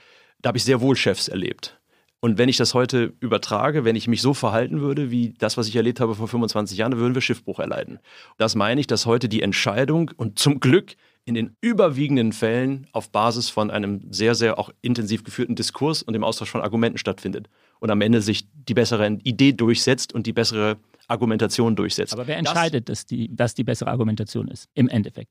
[0.42, 1.80] da habe ich sehr wohl Chefs erlebt.
[2.22, 5.68] Und wenn ich das heute übertrage, wenn ich mich so verhalten würde, wie das, was
[5.68, 8.00] ich erlebt habe vor 25 Jahren, dann würden wir Schiffbruch erleiden.
[8.38, 10.96] Das meine ich, dass heute die Entscheidung und zum Glück
[11.30, 16.14] in den überwiegenden Fällen auf Basis von einem sehr, sehr auch intensiv geführten Diskurs und
[16.14, 17.48] dem Austausch von Argumenten stattfindet.
[17.80, 22.14] Und am Ende sich die bessere Idee durchsetzt und die bessere Argumentation durchsetzt.
[22.14, 24.70] Aber wer entscheidet, dass die, dass die bessere Argumentation ist?
[24.74, 25.30] Im Endeffekt.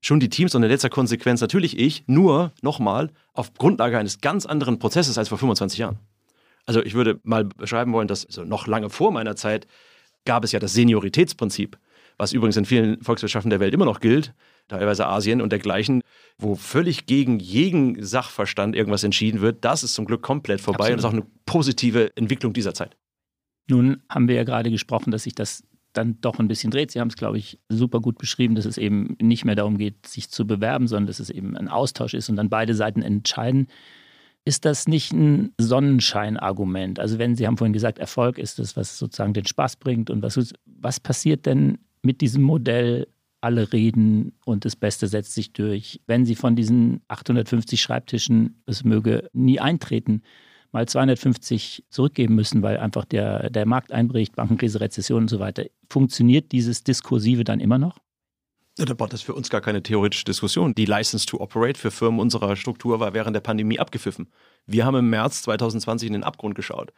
[0.00, 4.44] schon die Teams und in letzter Konsequenz natürlich ich, nur nochmal auf Grundlage eines ganz
[4.44, 6.00] anderen Prozesses als vor 25 Jahren.
[6.66, 9.68] Also ich würde mal beschreiben wollen, dass also noch lange vor meiner Zeit
[10.24, 11.78] gab es ja das Senioritätsprinzip,
[12.16, 14.34] was übrigens in vielen Volkswirtschaften der Welt immer noch gilt,
[14.68, 16.02] teilweise Asien und dergleichen,
[16.38, 19.64] wo völlig gegen jeden Sachverstand irgendwas entschieden wird.
[19.64, 20.92] Das ist zum Glück komplett vorbei Absolut.
[20.92, 22.96] und ist auch eine positive Entwicklung dieser Zeit.
[23.68, 26.90] Nun haben wir ja gerade gesprochen, dass sich das dann doch ein bisschen dreht.
[26.90, 30.06] Sie haben es, glaube ich, super gut beschrieben, dass es eben nicht mehr darum geht,
[30.06, 33.68] sich zu bewerben, sondern dass es eben ein Austausch ist und dann beide Seiten entscheiden.
[34.44, 37.00] ist das nicht ein Sonnenscheinargument?
[37.00, 40.22] Also wenn Sie haben vorhin gesagt, Erfolg ist das, was sozusagen den Spaß bringt und
[40.22, 43.08] was, was passiert denn mit diesem Modell,
[43.40, 48.84] alle reden und das Beste setzt sich durch, wenn Sie von diesen 850 Schreibtischen, es
[48.84, 50.22] möge nie eintreten,
[50.72, 55.64] mal 250 zurückgeben müssen, weil einfach der, der Markt einbricht, Bankenkrise, Rezession und so weiter.
[55.88, 57.98] Funktioniert dieses Diskursive dann immer noch?
[58.76, 60.74] Da war das für uns gar keine theoretische Diskussion.
[60.74, 64.28] Die License to Operate für Firmen unserer Struktur war während der Pandemie abgepfiffen.
[64.66, 66.92] Wir haben im März 2020 in den Abgrund geschaut.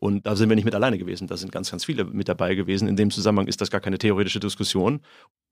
[0.00, 1.28] Und da sind wir nicht mit alleine gewesen.
[1.28, 2.88] Da sind ganz, ganz viele mit dabei gewesen.
[2.88, 5.00] In dem Zusammenhang ist das gar keine theoretische Diskussion.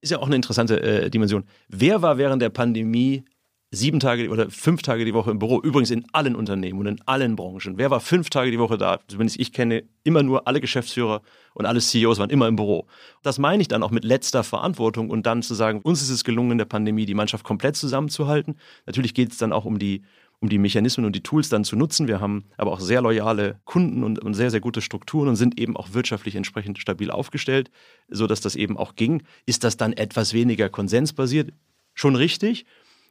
[0.01, 1.45] Ist ja auch eine interessante äh, Dimension.
[1.67, 3.23] Wer war während der Pandemie
[3.71, 5.61] sieben Tage oder fünf Tage die Woche im Büro.
[5.61, 7.77] Übrigens in allen Unternehmen und in allen Branchen.
[7.77, 8.99] Wer war fünf Tage die Woche da?
[9.07, 11.21] Zumindest ich kenne immer nur alle Geschäftsführer
[11.53, 12.87] und alle CEOs waren immer im Büro.
[13.21, 16.23] Das meine ich dann auch mit letzter Verantwortung und dann zu sagen, uns ist es
[16.23, 18.55] gelungen in der Pandemie, die Mannschaft komplett zusammenzuhalten.
[18.87, 20.01] Natürlich geht es dann auch um die
[20.41, 22.07] um die Mechanismen und die Tools dann zu nutzen.
[22.07, 25.59] Wir haben aber auch sehr loyale Kunden und, und sehr, sehr gute Strukturen und sind
[25.59, 27.69] eben auch wirtschaftlich entsprechend stabil aufgestellt,
[28.07, 29.23] sodass das eben auch ging.
[29.45, 31.51] Ist das dann etwas weniger konsensbasiert?
[31.93, 32.65] Schon richtig.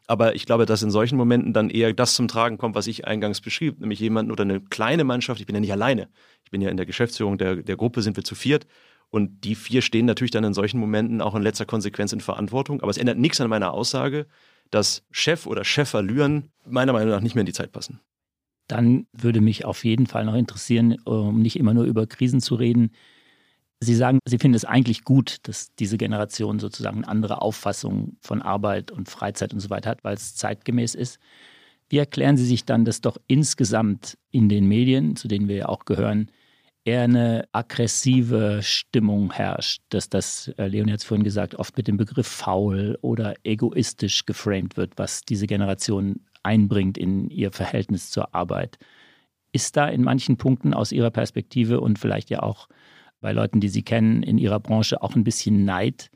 [0.07, 3.07] Aber ich glaube, dass in solchen Momenten dann eher das zum Tragen kommt, was ich
[3.07, 5.39] eingangs beschrieb, nämlich jemanden oder eine kleine Mannschaft.
[5.39, 6.09] Ich bin ja nicht alleine.
[6.45, 8.67] Ich bin ja in der Geschäftsführung der, der Gruppe, sind wir zu viert.
[9.11, 12.81] Und die vier stehen natürlich dann in solchen Momenten auch in letzter Konsequenz in Verantwortung.
[12.81, 14.27] Aber es ändert nichts an meiner Aussage,
[14.71, 18.01] dass Chef oder Chefverlüren meiner Meinung nach nicht mehr in die Zeit passen.
[18.67, 22.55] Dann würde mich auf jeden Fall noch interessieren, um nicht immer nur über Krisen zu
[22.55, 22.91] reden,
[23.81, 28.43] Sie sagen, Sie finden es eigentlich gut, dass diese Generation sozusagen eine andere Auffassung von
[28.43, 31.21] Arbeit und Freizeit und so weiter hat, weil es zeitgemäß ist.
[31.89, 35.69] Wie erklären Sie sich dann, dass doch insgesamt in den Medien, zu denen wir ja
[35.69, 36.31] auch gehören,
[36.89, 41.87] eher eine aggressive Stimmung herrscht, dass das, äh, Leon hat es vorhin gesagt, oft mit
[41.87, 48.35] dem Begriff faul oder egoistisch geframed wird, was diese Generation einbringt in ihr Verhältnis zur
[48.35, 48.79] Arbeit.
[49.53, 52.69] Ist da in manchen Punkten aus Ihrer Perspektive und vielleicht ja auch
[53.21, 56.11] bei Leuten, die Sie kennen in Ihrer Branche, auch ein bisschen Neid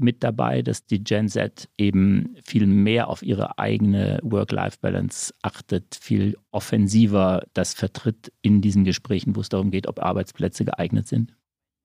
[0.00, 6.36] mit dabei, dass die Gen Z eben viel mehr auf ihre eigene Work-Life-Balance achtet, viel
[6.50, 11.34] offensiver das vertritt in diesen Gesprächen, wo es darum geht, ob Arbeitsplätze geeignet sind?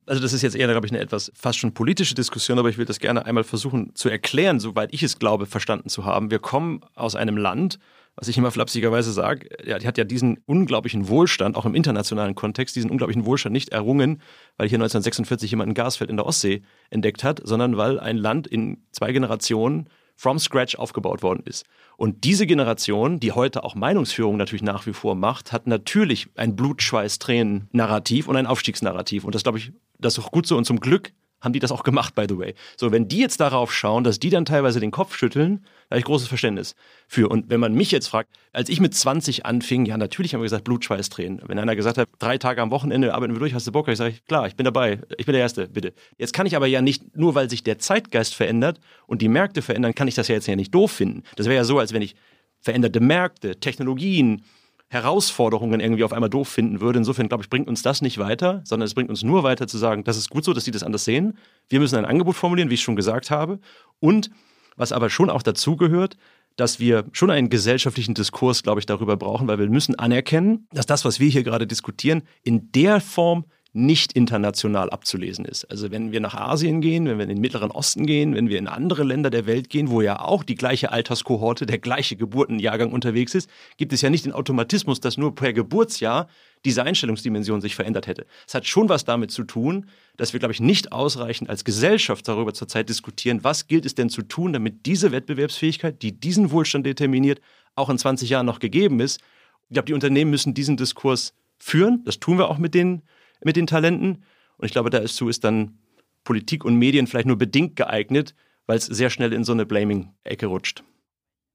[0.07, 2.77] Also das ist jetzt eher, glaube ich, eine etwas fast schon politische Diskussion, aber ich
[2.77, 6.29] will das gerne einmal versuchen zu erklären, soweit ich es glaube, verstanden zu haben.
[6.29, 7.79] Wir kommen aus einem Land,
[8.15, 12.35] was ich immer flapsigerweise sage, ja, die hat ja diesen unglaublichen Wohlstand, auch im internationalen
[12.35, 14.21] Kontext, diesen unglaublichen Wohlstand nicht errungen,
[14.57, 18.47] weil hier 1946 jemand ein Gasfeld in der Ostsee entdeckt hat, sondern weil ein Land
[18.47, 21.65] in zwei Generationen from scratch aufgebaut worden ist.
[21.97, 26.55] Und diese Generation, die heute auch Meinungsführung natürlich nach wie vor macht, hat natürlich ein
[26.55, 29.25] Blutschweiß-Tränen-Narrativ und ein Aufstiegsnarrativ.
[29.25, 29.73] Und das glaube ich,
[30.05, 30.57] das ist auch gut so.
[30.57, 32.55] Und zum Glück haben die das auch gemacht, by the way.
[32.75, 35.99] So, wenn die jetzt darauf schauen, dass die dann teilweise den Kopf schütteln, da habe
[35.99, 36.75] ich großes Verständnis
[37.07, 37.29] für.
[37.29, 40.45] Und wenn man mich jetzt fragt, als ich mit 20 anfing, ja, natürlich haben wir
[40.45, 41.41] gesagt, Blutschweiß drehen.
[41.45, 43.87] Wenn einer gesagt hat, drei Tage am Wochenende arbeiten wir durch, hast du Bock?
[43.87, 45.93] Ich sage, klar, ich bin dabei, ich bin der Erste, bitte.
[46.17, 49.61] Jetzt kann ich aber ja nicht, nur weil sich der Zeitgeist verändert und die Märkte
[49.61, 51.23] verändern, kann ich das ja jetzt ja nicht doof finden.
[51.35, 52.15] Das wäre ja so, als wenn ich
[52.59, 54.43] veränderte Märkte, Technologien,
[54.87, 56.99] Herausforderungen irgendwie auf einmal doof finden würde.
[56.99, 59.77] Insofern, glaube ich, bringt uns das nicht weiter, sondern es bringt uns nur weiter zu
[59.77, 61.37] sagen, das ist gut so, dass die das anders sehen.
[61.69, 63.59] Wir müssen ein Angebot formulieren, wie ich schon gesagt habe.
[63.99, 64.29] Und
[64.75, 66.17] was aber schon auch dazugehört,
[66.55, 70.85] dass wir schon einen gesellschaftlichen Diskurs, glaube ich, darüber brauchen, weil wir müssen anerkennen, dass
[70.85, 73.45] das, was wir hier gerade diskutieren, in der Form
[73.75, 75.65] nicht international abzulesen ist.
[75.65, 78.57] Also wenn wir nach Asien gehen, wenn wir in den Mittleren Osten gehen, wenn wir
[78.57, 82.93] in andere Länder der Welt gehen, wo ja auch die gleiche Alterskohorte, der gleiche Geburtenjahrgang
[82.93, 86.29] unterwegs ist, gibt es ja nicht den Automatismus, dass nur per Geburtsjahr
[86.63, 88.25] diese Einstellungsdimension sich verändert hätte.
[88.47, 92.25] Es hat schon was damit zu tun, dass wir, glaube ich, nicht ausreichend als Gesellschaft
[92.29, 96.85] darüber zurzeit diskutieren, was gilt es denn zu tun, damit diese Wettbewerbsfähigkeit, die diesen Wohlstand
[96.85, 97.41] determiniert,
[97.75, 99.19] auch in 20 Jahren noch gegeben ist.
[99.67, 102.03] Ich glaube, die Unternehmen müssen diesen Diskurs führen.
[102.05, 103.01] Das tun wir auch mit den
[103.45, 104.23] mit den Talenten.
[104.57, 105.77] Und ich glaube, dazu ist dann
[106.23, 110.47] Politik und Medien vielleicht nur bedingt geeignet, weil es sehr schnell in so eine Blaming-Ecke
[110.47, 110.83] rutscht.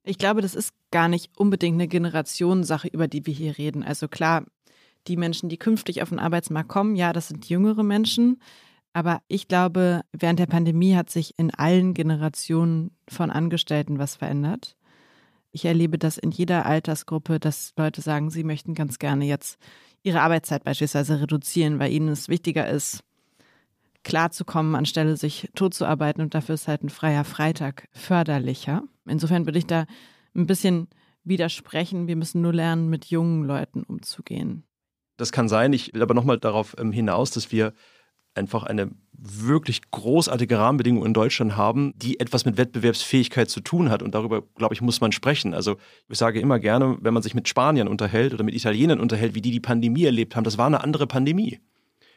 [0.04, 3.82] Ich glaube, das ist gar nicht unbedingt eine Generationensache, über die wir hier reden.
[3.82, 4.44] Also klar,
[5.06, 8.40] die Menschen, die künftig auf den Arbeitsmarkt kommen, ja, das sind jüngere Menschen.
[8.92, 14.76] Aber ich glaube, während der Pandemie hat sich in allen Generationen von Angestellten was verändert.
[15.52, 19.58] Ich erlebe das in jeder Altersgruppe, dass Leute sagen, sie möchten ganz gerne jetzt
[20.02, 23.00] ihre Arbeitszeit beispielsweise reduzieren, weil ihnen es wichtiger ist,
[24.02, 28.82] klarzukommen, anstelle sich totzuarbeiten und dafür ist halt ein freier Freitag förderlicher.
[29.06, 29.86] Insofern würde ich da
[30.34, 30.88] ein bisschen
[31.24, 32.06] widersprechen.
[32.06, 34.64] Wir müssen nur lernen, mit jungen Leuten umzugehen.
[35.16, 35.72] Das kann sein.
[35.74, 37.74] Ich will aber nochmal darauf ähm, hinaus, dass wir
[38.40, 44.02] einfach eine wirklich großartige Rahmenbedingung in Deutschland haben, die etwas mit Wettbewerbsfähigkeit zu tun hat.
[44.02, 45.52] Und darüber, glaube ich, muss man sprechen.
[45.52, 45.76] Also
[46.08, 49.42] ich sage immer gerne, wenn man sich mit Spaniern unterhält oder mit Italienern unterhält, wie
[49.42, 51.60] die die Pandemie erlebt haben, das war eine andere Pandemie.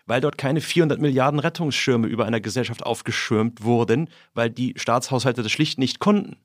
[0.06, 5.52] Weil dort keine 400 Milliarden Rettungsschirme über einer Gesellschaft aufgeschirmt wurden, weil die Staatshaushalte das
[5.52, 6.38] schlicht nicht konnten.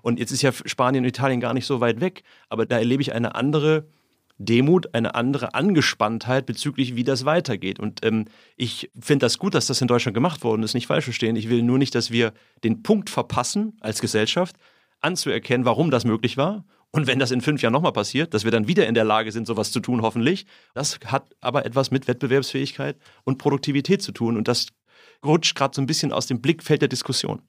[0.00, 3.02] Und jetzt ist ja Spanien und Italien gar nicht so weit weg, aber da erlebe
[3.02, 3.86] ich eine andere
[4.38, 7.78] Demut, eine andere Angespanntheit bezüglich, wie das weitergeht.
[7.78, 11.04] Und ähm, ich finde das gut, dass das in Deutschland gemacht worden ist, nicht falsch
[11.04, 11.36] verstehen.
[11.36, 14.56] Ich will nur nicht, dass wir den Punkt verpassen, als Gesellschaft
[15.00, 16.64] anzuerkennen, warum das möglich war.
[16.92, 19.32] Und wenn das in fünf Jahren nochmal passiert, dass wir dann wieder in der Lage
[19.32, 20.46] sind, sowas zu tun, hoffentlich.
[20.74, 24.36] Das hat aber etwas mit Wettbewerbsfähigkeit und Produktivität zu tun.
[24.36, 24.68] Und das
[25.24, 27.42] rutscht gerade so ein bisschen aus dem Blickfeld der Diskussion.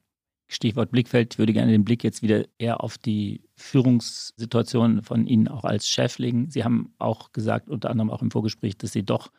[0.48, 5.50] Stichwort Blickfeld, ich würde gerne den Blick jetzt wieder eher auf die Führungssituation von Ihnen
[5.50, 6.50] auch als Chef legen.
[6.50, 9.32] Sie haben auch gesagt, unter anderem auch im Vorgespräch, dass Sie doch,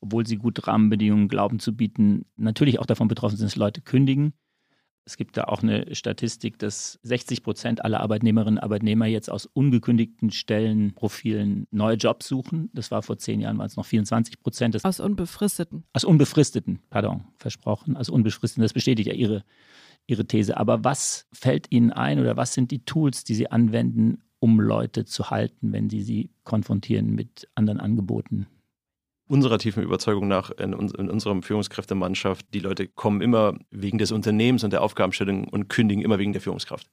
[0.00, 4.32] obwohl Sie gute Rahmenbedingungen glauben zu bieten, natürlich auch davon betroffen sind, dass Leute kündigen.
[5.06, 9.44] Es gibt da auch eine Statistik, dass 60 Prozent aller Arbeitnehmerinnen und Arbeitnehmer jetzt aus
[9.44, 12.70] ungekündigten Stellenprofilen neue Jobs suchen.
[12.72, 14.82] Das war vor zehn Jahren, waren es noch 24 Prozent.
[14.82, 15.84] Aus unbefristeten.
[15.92, 17.98] Aus unbefristeten, pardon, versprochen.
[17.98, 19.44] Aus unbefristeten, das bestätigt ja Ihre
[20.06, 20.56] Ihre These.
[20.56, 25.04] Aber was fällt Ihnen ein oder was sind die Tools, die Sie anwenden, um Leute
[25.04, 28.46] zu halten, wenn Sie sie konfrontieren mit anderen Angeboten?
[29.26, 34.64] Unserer tiefen Überzeugung nach in, in unserer Führungskräftemannschaft, die Leute kommen immer wegen des Unternehmens
[34.64, 36.90] und der Aufgabenstellung und kündigen immer wegen der Führungskraft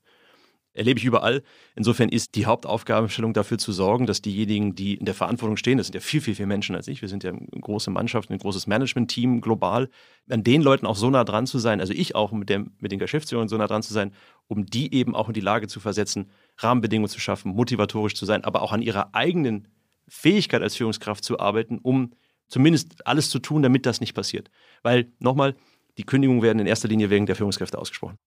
[0.73, 1.43] erlebe ich überall.
[1.75, 5.87] Insofern ist die Hauptaufgabenstellung dafür zu sorgen, dass diejenigen, die in der Verantwortung stehen, das
[5.87, 8.37] sind ja viel, viel, viel Menschen als ich, wir sind ja eine große Mannschaft, ein
[8.37, 9.89] großes Management-Team global,
[10.29, 12.91] an den Leuten auch so nah dran zu sein, also ich auch mit, dem, mit
[12.91, 14.13] den Geschäftsführern so nah dran zu sein,
[14.47, 18.43] um die eben auch in die Lage zu versetzen, Rahmenbedingungen zu schaffen, motivatorisch zu sein,
[18.43, 19.67] aber auch an ihrer eigenen
[20.07, 22.11] Fähigkeit als Führungskraft zu arbeiten, um
[22.47, 24.51] zumindest alles zu tun, damit das nicht passiert.
[24.83, 25.55] Weil, nochmal,
[25.97, 28.17] die Kündigungen werden in erster Linie wegen der Führungskräfte ausgesprochen.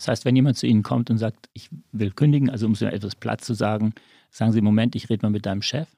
[0.00, 2.86] Das heißt, wenn jemand zu Ihnen kommt und sagt, ich will kündigen, also um so
[2.86, 3.92] etwas Platz zu sagen,
[4.30, 5.88] sagen Sie, Moment, ich rede mal mit deinem Chef.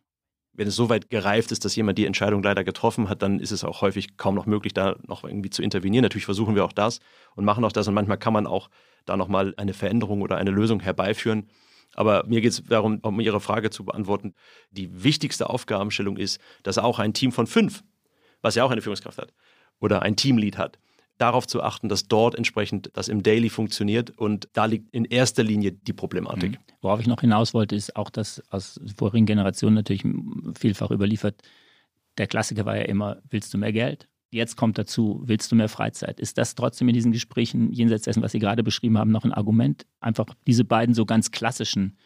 [0.54, 3.52] Wenn es so weit gereift ist, dass jemand die Entscheidung leider getroffen hat, dann ist
[3.52, 6.02] es auch häufig kaum noch möglich, da noch irgendwie zu intervenieren.
[6.02, 6.98] Natürlich versuchen wir auch das
[7.36, 8.70] und machen auch das und manchmal kann man auch
[9.06, 11.48] da nochmal eine Veränderung oder eine Lösung herbeiführen.
[11.94, 14.34] Aber mir geht es darum, um Ihre Frage zu beantworten.
[14.72, 17.84] Die wichtigste Aufgabenstellung ist, dass auch ein Team von fünf,
[18.40, 19.32] was ja auch eine Führungskraft hat,
[19.78, 20.80] oder ein Teamlead hat,
[21.22, 24.11] darauf zu achten, dass dort entsprechend das im Daily funktioniert.
[24.11, 26.52] Und da liegt in erster Linie die Problematik.
[26.52, 26.56] Mhm.
[26.80, 30.04] Worauf ich noch hinaus wollte, ist auch, dass aus vorigen Generationen natürlich
[30.58, 31.40] vielfach überliefert,
[32.18, 34.08] der Klassiker war ja immer, willst du mehr Geld?
[34.30, 36.18] Jetzt kommt dazu, willst du mehr Freizeit?
[36.18, 39.32] Ist das trotzdem in diesen Gesprächen, jenseits dessen, was Sie gerade beschrieben haben, noch ein
[39.32, 39.87] Argument?
[40.00, 41.96] Einfach diese beiden so ganz klassischen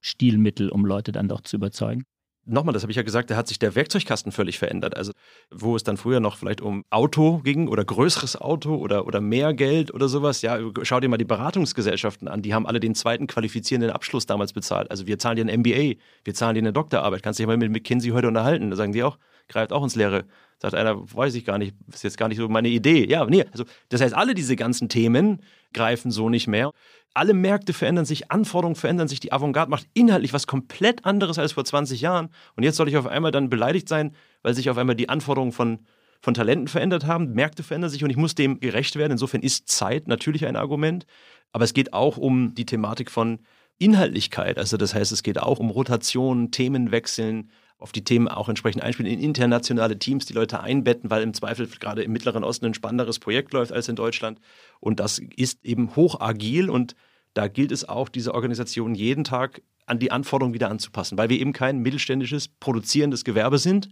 [0.00, 2.04] Stilmittel, um Leute dann doch zu überzeugen?
[2.46, 4.96] Nochmal, das habe ich ja gesagt, da hat sich der Werkzeugkasten völlig verändert.
[4.96, 5.12] Also,
[5.50, 9.54] wo es dann früher noch vielleicht um Auto ging oder größeres Auto oder, oder mehr
[9.54, 12.42] Geld oder sowas, ja, schau dir mal die Beratungsgesellschaften an.
[12.42, 14.90] Die haben alle den zweiten qualifizierenden Abschluss damals bezahlt.
[14.90, 17.22] Also, wir zahlen dir ein MBA, wir zahlen dir eine Doktorarbeit.
[17.22, 18.70] Kannst dich mal mit McKinsey heute unterhalten.
[18.70, 20.24] Da sagen die auch, greift auch ins Leere.
[20.60, 23.06] Sagt einer, weiß ich gar nicht, ist jetzt gar nicht so meine Idee.
[23.06, 26.70] Ja, nee, also, das heißt, alle diese ganzen Themen greifen so nicht mehr
[27.14, 31.52] alle Märkte verändern sich, Anforderungen verändern sich, die Avantgarde macht inhaltlich was komplett anderes als
[31.52, 32.28] vor 20 Jahren.
[32.56, 35.52] Und jetzt soll ich auf einmal dann beleidigt sein, weil sich auf einmal die Anforderungen
[35.52, 35.86] von,
[36.20, 39.12] von Talenten verändert haben, Märkte verändern sich und ich muss dem gerecht werden.
[39.12, 41.06] Insofern ist Zeit natürlich ein Argument.
[41.52, 43.38] Aber es geht auch um die Thematik von
[43.78, 44.58] Inhaltlichkeit.
[44.58, 47.50] Also das heißt, es geht auch um Rotation, Themenwechseln,
[47.84, 51.66] auf die Themen auch entsprechend einspielen, in internationale Teams die Leute einbetten, weil im Zweifel
[51.66, 54.40] gerade im Mittleren Osten ein spannenderes Projekt läuft als in Deutschland.
[54.80, 56.96] Und das ist eben hoch agil und
[57.34, 61.38] da gilt es auch, diese Organisation jeden Tag an die Anforderungen wieder anzupassen, weil wir
[61.38, 63.90] eben kein mittelständisches, produzierendes Gewerbe sind,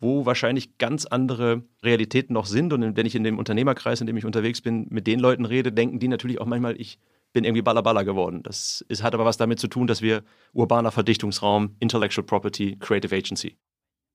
[0.00, 2.72] wo wahrscheinlich ganz andere Realitäten noch sind.
[2.72, 5.70] Und wenn ich in dem Unternehmerkreis, in dem ich unterwegs bin, mit den Leuten rede,
[5.70, 6.98] denken die natürlich auch manchmal, ich
[7.32, 8.42] bin irgendwie Ballaballa geworden.
[8.42, 13.14] Das ist, hat aber was damit zu tun, dass wir urbaner Verdichtungsraum, Intellectual Property, Creative
[13.14, 13.56] Agency.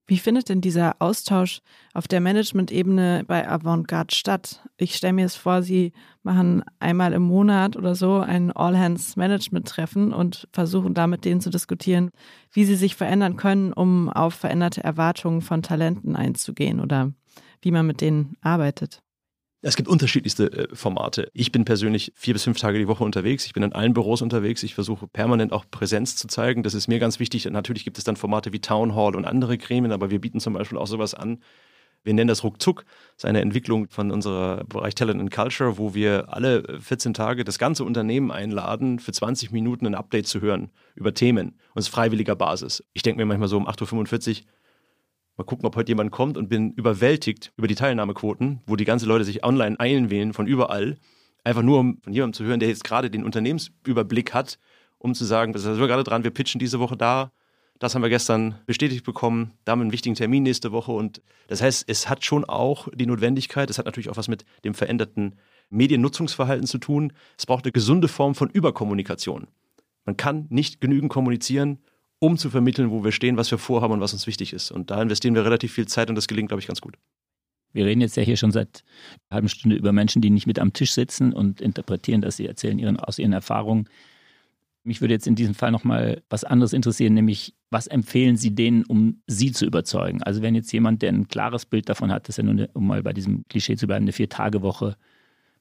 [0.06, 1.62] Wie findet denn dieser Austausch
[1.94, 4.62] auf der Management-Ebene bei Avantgarde statt?
[4.76, 10.46] Ich stelle mir es vor, Sie machen einmal im Monat oder so ein All-Hands-Management-Treffen und
[10.52, 12.10] versuchen da mit denen zu diskutieren,
[12.52, 17.12] wie sie sich verändern können, um auf veränderte Erwartungen von Talenten einzugehen oder
[17.62, 19.03] wie man mit denen arbeitet.
[19.66, 21.30] Es gibt unterschiedlichste äh, Formate.
[21.32, 23.46] Ich bin persönlich vier bis fünf Tage die Woche unterwegs.
[23.46, 24.62] Ich bin in allen Büros unterwegs.
[24.62, 26.62] Ich versuche permanent auch Präsenz zu zeigen.
[26.62, 27.46] Das ist mir ganz wichtig.
[27.46, 30.52] Natürlich gibt es dann Formate wie Town Hall und andere Gremien, aber wir bieten zum
[30.52, 31.38] Beispiel auch sowas an.
[32.02, 32.84] Wir nennen das Ruckzuck.
[32.84, 37.42] Das ist eine Entwicklung von unserer Bereich Talent and Culture, wo wir alle 14 Tage
[37.42, 41.48] das ganze Unternehmen einladen, für 20 Minuten ein Update zu hören über Themen.
[41.72, 42.84] Und es ist freiwilliger Basis.
[42.92, 44.46] Ich denke mir manchmal so um 8.45 Uhr,
[45.36, 49.08] Mal gucken, ob heute jemand kommt und bin überwältigt über die Teilnahmequoten, wo die ganzen
[49.08, 50.96] Leute sich online einwählen von überall.
[51.42, 54.58] Einfach nur, um von jemandem zu hören, der jetzt gerade den Unternehmensüberblick hat,
[54.98, 57.32] um zu sagen, da sind wir gerade dran, wir pitchen diese Woche da,
[57.80, 59.52] das haben wir gestern bestätigt bekommen.
[59.64, 60.92] Da haben wir einen wichtigen Termin nächste Woche.
[60.92, 64.44] Und das heißt, es hat schon auch die Notwendigkeit, es hat natürlich auch was mit
[64.64, 65.34] dem veränderten
[65.70, 67.12] Mediennutzungsverhalten zu tun.
[67.36, 69.48] Es braucht eine gesunde Form von Überkommunikation.
[70.04, 71.78] Man kann nicht genügend kommunizieren,
[72.24, 74.70] um zu vermitteln, wo wir stehen, was wir vorhaben und was uns wichtig ist.
[74.70, 76.96] Und da investieren wir relativ viel Zeit und das gelingt, glaube ich, ganz gut.
[77.72, 78.82] Wir reden jetzt ja hier schon seit
[79.28, 82.46] einer halben Stunde über Menschen, die nicht mit am Tisch sitzen und interpretieren, dass sie
[82.46, 83.88] erzählen ihren, aus ihren Erfahrungen.
[84.84, 88.84] Mich würde jetzt in diesem Fall nochmal was anderes interessieren, nämlich was empfehlen Sie denen,
[88.84, 90.22] um Sie zu überzeugen?
[90.22, 92.86] Also wenn jetzt jemand, der ein klares Bild davon hat, dass er nur, eine, um
[92.86, 94.96] mal bei diesem Klischee zu bleiben, eine Vier-Tage-Woche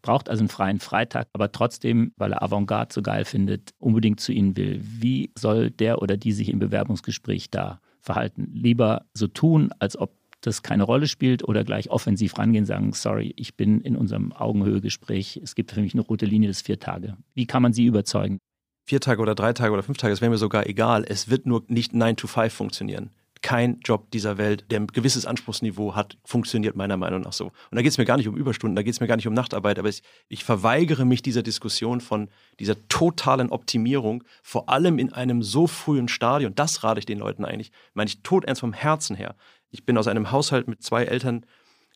[0.03, 4.31] braucht, also einen freien Freitag, aber trotzdem, weil er Avantgarde so geil findet, unbedingt zu
[4.31, 4.79] Ihnen will.
[4.83, 8.51] Wie soll der oder die sich im Bewerbungsgespräch da verhalten?
[8.53, 13.33] Lieber so tun, als ob das keine Rolle spielt oder gleich offensiv rangehen, sagen, sorry,
[13.37, 17.17] ich bin in unserem Augenhöhegespräch, es gibt für mich eine rote Linie, ist vier Tage.
[17.33, 18.39] Wie kann man sie überzeugen?
[18.85, 21.05] vier Tage oder drei Tage oder fünf Tage, das wäre mir sogar egal.
[21.07, 23.11] Es wird nur nicht 9 to 5 funktionieren.
[23.43, 27.47] Kein Job dieser Welt, der ein gewisses Anspruchsniveau hat, funktioniert meiner Meinung nach so.
[27.47, 29.27] Und da geht es mir gar nicht um Überstunden, da geht es mir gar nicht
[29.27, 32.29] um Nachtarbeit, aber ich, ich verweigere mich dieser Diskussion von
[32.59, 36.55] dieser totalen Optimierung, vor allem in einem so frühen Stadion.
[36.55, 39.35] Das rate ich den Leuten eigentlich, meine ich tot ernst vom Herzen her.
[39.71, 41.45] Ich bin aus einem Haushalt mit zwei Eltern,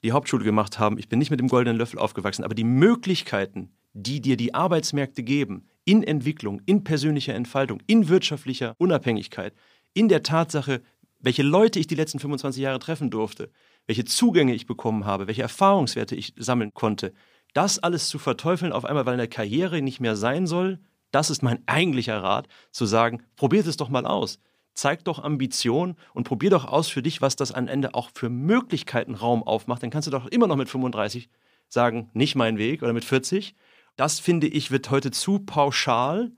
[0.04, 0.98] die Hauptschule gemacht haben.
[0.98, 5.24] Ich bin nicht mit dem goldenen Löffel aufgewachsen, aber die Möglichkeiten, die dir die Arbeitsmärkte
[5.24, 9.54] geben, in Entwicklung, in persönlicher Entfaltung, in wirtschaftlicher Unabhängigkeit,
[9.94, 10.82] in der Tatsache,
[11.20, 13.52] welche Leute ich die letzten 25 Jahre treffen durfte,
[13.86, 17.14] welche Zugänge ich bekommen habe, welche Erfahrungswerte ich sammeln konnte,
[17.54, 20.80] das alles zu verteufeln auf einmal, weil eine Karriere nicht mehr sein soll,
[21.12, 24.40] das ist mein eigentlicher Rat, zu sagen, probiert es doch mal aus.
[24.74, 28.30] Zeig doch Ambition und probier doch aus für dich, was das am Ende auch für
[28.30, 29.82] Möglichkeiten Raum aufmacht.
[29.82, 31.30] Dann kannst du doch immer noch mit 35
[31.68, 33.56] sagen, nicht mein Weg oder mit 40
[33.98, 36.32] das finde ich, wird heute zu pauschal.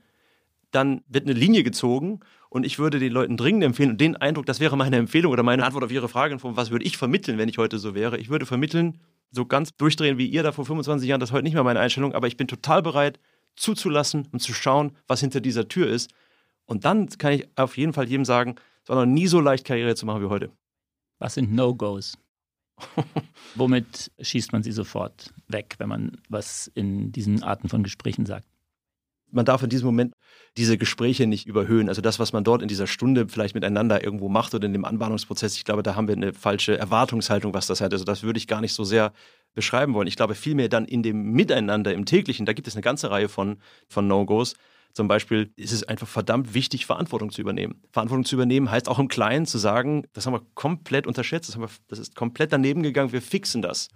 [0.72, 4.46] Dann wird eine Linie gezogen und ich würde den Leuten dringend empfehlen, und den Eindruck,
[4.46, 7.50] das wäre meine Empfehlung oder meine Antwort auf Ihre Frage, was würde ich vermitteln, wenn
[7.50, 8.18] ich heute so wäre?
[8.18, 9.00] Ich würde vermitteln,
[9.32, 11.80] so ganz durchdrehen wie ihr da vor 25 Jahren, das ist heute nicht mehr meine
[11.80, 13.20] Einstellung, aber ich bin total bereit,
[13.56, 16.12] zuzulassen und zu schauen, was hinter dieser Tür ist.
[16.66, 19.66] Und dann kann ich auf jeden Fall jedem sagen, es war noch nie so leicht,
[19.66, 20.52] Karriere zu machen wie heute.
[21.20, 22.18] Was sind No-Gos?
[23.56, 28.48] Womit schießt man sie sofort weg, wenn man was in diesen Arten von Gesprächen sagt?
[29.32, 30.14] Man darf in diesem Moment
[30.58, 31.90] diese Gespräche nicht überhöhen.
[31.90, 34.86] Also das, was man dort in dieser Stunde vielleicht miteinander irgendwo macht oder in dem
[34.86, 37.94] Anbahnungsprozess, ich glaube, da haben wir eine falsche Erwartungshaltung, was das hat.
[37.94, 39.14] Also das würde ich gar nicht so sehr
[39.54, 40.08] beschreiben wollen.
[40.08, 43.30] Ich glaube vielmehr dann in dem Miteinander, im täglichen, da gibt es eine ganze Reihe
[43.30, 44.56] von, von No-Gos.
[44.94, 47.82] Zum Beispiel ist es einfach verdammt wichtig, Verantwortung zu übernehmen.
[47.92, 51.60] Verantwortung zu übernehmen heißt auch im Kleinen zu sagen, das haben wir komplett unterschätzt, das,
[51.60, 53.90] wir, das ist komplett daneben gegangen, wir fixen das.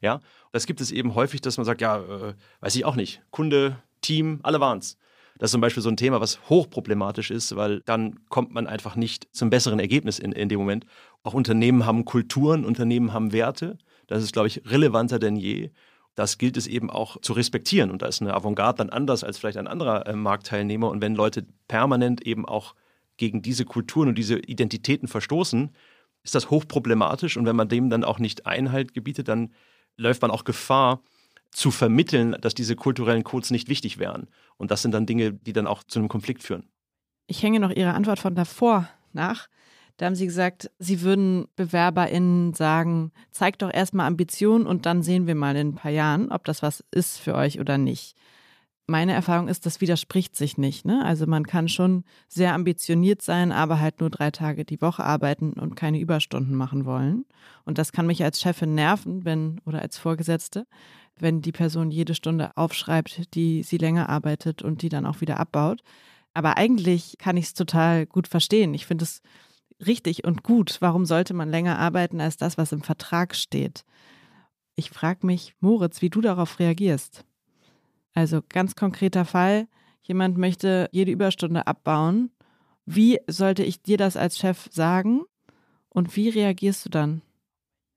[0.00, 0.20] Ja,
[0.52, 3.82] das gibt es eben häufig, dass man sagt, ja, äh, weiß ich auch nicht, Kunde,
[4.00, 4.96] Team, alle waren es.
[5.38, 8.96] Das ist zum Beispiel so ein Thema, was hochproblematisch ist, weil dann kommt man einfach
[8.96, 10.84] nicht zum besseren Ergebnis in, in dem Moment.
[11.22, 13.78] Auch Unternehmen haben Kulturen, Unternehmen haben Werte.
[14.08, 15.70] Das ist, glaube ich, relevanter denn je
[16.18, 17.92] das gilt es eben auch zu respektieren.
[17.92, 20.88] Und da ist eine Avantgarde dann anders als vielleicht ein anderer äh, Marktteilnehmer.
[20.88, 22.74] Und wenn Leute permanent eben auch
[23.18, 25.70] gegen diese Kulturen und diese Identitäten verstoßen,
[26.24, 27.36] ist das hochproblematisch.
[27.36, 29.52] Und wenn man dem dann auch nicht Einhalt gebietet, dann
[29.96, 31.02] läuft man auch Gefahr,
[31.50, 34.28] zu vermitteln, dass diese kulturellen Codes nicht wichtig wären.
[34.56, 36.68] Und das sind dann Dinge, die dann auch zu einem Konflikt führen.
[37.26, 39.48] Ich hänge noch Ihre Antwort von davor nach.
[39.98, 45.26] Da haben Sie gesagt, Sie würden BewerberInnen sagen, zeigt doch erstmal Ambition und dann sehen
[45.26, 48.16] wir mal in ein paar Jahren, ob das was ist für euch oder nicht.
[48.86, 50.86] Meine Erfahrung ist, das widerspricht sich nicht.
[50.86, 51.04] Ne?
[51.04, 55.52] Also man kann schon sehr ambitioniert sein, aber halt nur drei Tage die Woche arbeiten
[55.52, 57.26] und keine Überstunden machen wollen.
[57.64, 60.64] Und das kann mich als Chefin nerven, wenn oder als Vorgesetzte,
[61.22, 65.40] wenn die Person jede Stunde aufschreibt, die sie länger arbeitet und die dann auch wieder
[65.40, 65.82] abbaut.
[66.34, 68.74] Aber eigentlich kann ich es total gut verstehen.
[68.74, 69.22] Ich finde es
[69.84, 70.78] richtig und gut.
[70.80, 73.84] Warum sollte man länger arbeiten als das, was im Vertrag steht?
[74.76, 77.24] Ich frage mich, Moritz, wie du darauf reagierst.
[78.14, 79.68] Also ganz konkreter Fall,
[80.02, 82.30] jemand möchte jede Überstunde abbauen.
[82.84, 85.22] Wie sollte ich dir das als Chef sagen
[85.88, 87.22] und wie reagierst du dann?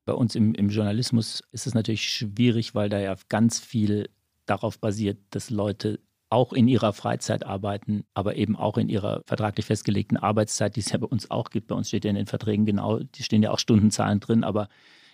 [0.06, 4.10] Bei uns im, im Journalismus ist es natürlich schwierig, weil da ja ganz viel
[4.46, 9.66] darauf basiert, dass Leute auch in ihrer Freizeit arbeiten, aber eben auch in ihrer vertraglich
[9.66, 11.68] festgelegten Arbeitszeit, die es ja bei uns auch gibt.
[11.68, 14.70] Bei uns steht ja in den Verträgen genau, die stehen ja auch Stundenzahlen drin, aber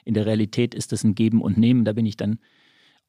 [0.06, 1.86] in der Realität ist das ein Geben und Nehmen.
[1.86, 2.39] Da bin ich dann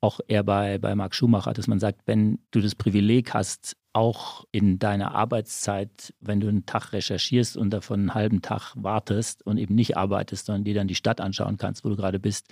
[0.01, 4.45] auch eher bei, bei Marc Schumacher, dass man sagt, wenn du das Privileg hast, auch
[4.53, 9.59] in deiner Arbeitszeit, wenn du einen Tag recherchierst und davon einen halben Tag wartest und
[9.59, 12.47] eben nicht arbeitest, sondern dir dann die Stadt anschauen kannst, wo du gerade bist,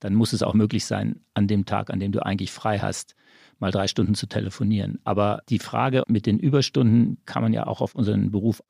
[0.00, 3.14] dann muss es auch möglich sein, an dem Tag, an dem du eigentlich frei hast,
[3.60, 4.98] mal drei Stunden zu telefonieren.
[5.04, 8.60] Aber die Frage mit den Überstunden kann man ja auch auf unseren Beruf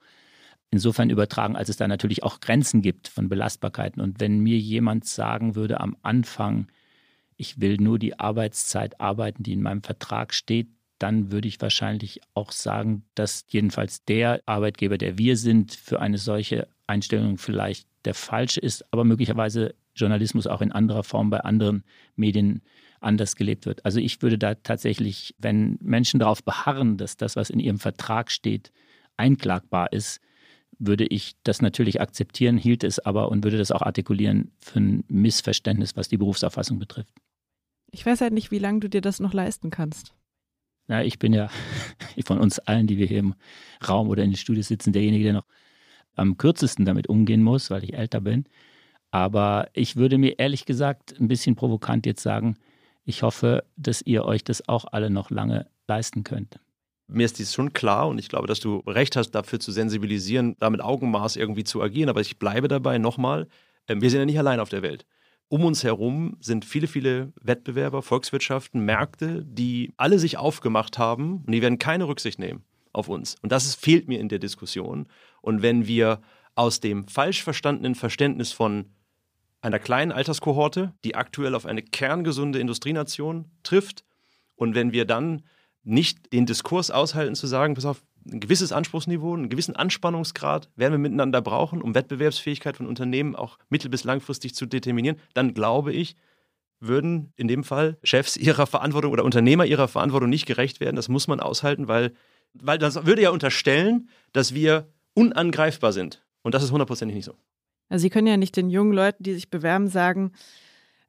[0.70, 4.02] insofern übertragen, als es da natürlich auch Grenzen gibt von Belastbarkeiten.
[4.02, 6.66] Und wenn mir jemand sagen würde am Anfang,
[7.38, 10.68] ich will nur die Arbeitszeit arbeiten, die in meinem Vertrag steht,
[10.98, 16.18] dann würde ich wahrscheinlich auch sagen, dass jedenfalls der Arbeitgeber, der wir sind, für eine
[16.18, 21.84] solche Einstellung vielleicht der falsche ist, aber möglicherweise Journalismus auch in anderer Form bei anderen
[22.16, 22.62] Medien
[23.00, 23.84] anders gelebt wird.
[23.84, 28.30] Also ich würde da tatsächlich, wenn Menschen darauf beharren, dass das, was in ihrem Vertrag
[28.30, 28.72] steht,
[29.16, 30.20] einklagbar ist,
[30.78, 35.04] würde ich das natürlich akzeptieren, hielt es aber und würde das auch artikulieren für ein
[35.08, 37.12] Missverständnis, was die Berufsauffassung betrifft.
[37.90, 40.14] Ich weiß halt nicht, wie lange du dir das noch leisten kannst.
[40.88, 41.48] Ja, ich bin ja
[42.24, 43.34] von uns allen, die wir hier im
[43.86, 45.46] Raum oder in den Studios sitzen, derjenige, der noch
[46.16, 48.44] am kürzesten damit umgehen muss, weil ich älter bin.
[49.10, 52.56] Aber ich würde mir ehrlich gesagt ein bisschen provokant jetzt sagen,
[53.04, 56.60] ich hoffe, dass ihr euch das auch alle noch lange leisten könnt.
[57.06, 60.56] Mir ist dies schon klar und ich glaube, dass du recht hast, dafür zu sensibilisieren,
[60.58, 62.10] da mit Augenmaß irgendwie zu agieren.
[62.10, 63.48] Aber ich bleibe dabei nochmal,
[63.88, 65.06] ähm, wir sind ja nicht allein auf der Welt.
[65.48, 71.52] Um uns herum sind viele, viele Wettbewerber, Volkswirtschaften, Märkte, die alle sich aufgemacht haben und
[71.52, 73.36] die werden keine Rücksicht nehmen auf uns.
[73.42, 75.06] Und das ist, fehlt mir in der Diskussion.
[75.40, 76.20] Und wenn wir
[76.54, 78.86] aus dem falsch verstandenen Verständnis von
[79.60, 84.04] einer kleinen Alterskohorte, die aktuell auf eine kerngesunde Industrienation trifft,
[84.54, 85.44] und wenn wir dann
[85.84, 90.92] nicht den Diskurs aushalten zu sagen, pass auf, ein gewisses Anspruchsniveau, einen gewissen Anspannungsgrad werden
[90.92, 95.92] wir miteinander brauchen, um Wettbewerbsfähigkeit von Unternehmen auch mittel- bis langfristig zu determinieren, dann glaube
[95.92, 96.16] ich,
[96.80, 100.96] würden in dem Fall Chefs ihrer Verantwortung oder Unternehmer ihrer Verantwortung nicht gerecht werden.
[100.96, 102.12] Das muss man aushalten, weil,
[102.54, 106.24] weil das würde ja unterstellen, dass wir unangreifbar sind.
[106.42, 107.34] Und das ist hundertprozentig nicht so.
[107.88, 110.32] Also Sie können ja nicht den jungen Leuten, die sich bewerben, sagen,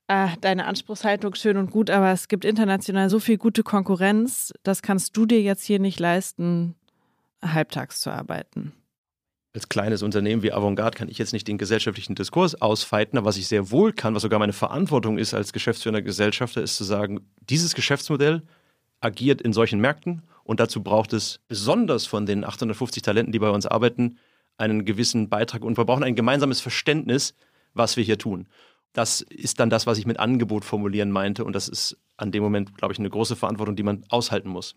[0.08, 4.82] ah, deine Anspruchshaltung schön und gut, aber es gibt international so viel gute Konkurrenz, das
[4.82, 6.76] kannst du dir jetzt hier nicht leisten
[7.42, 8.74] halbtags zu arbeiten.
[9.54, 13.38] Als kleines Unternehmen wie Avantgarde kann ich jetzt nicht den gesellschaftlichen Diskurs ausfeiten, aber was
[13.38, 17.22] ich sehr wohl kann, was sogar meine Verantwortung ist als geschäftsführender Gesellschafter, ist zu sagen,
[17.42, 18.44] dieses Geschäftsmodell
[19.00, 23.50] agiert in solchen Märkten und dazu braucht es besonders von den 850 Talenten, die bei
[23.50, 24.20] uns arbeiten,
[24.58, 27.34] einen gewissen Beitrag und wir brauchen ein gemeinsames Verständnis,
[27.74, 28.48] was wir hier tun.
[28.94, 32.44] Das ist dann das, was ich mit Angebot formulieren meinte und das ist an dem
[32.44, 34.76] Moment, glaube ich, eine große Verantwortung, die man aushalten muss.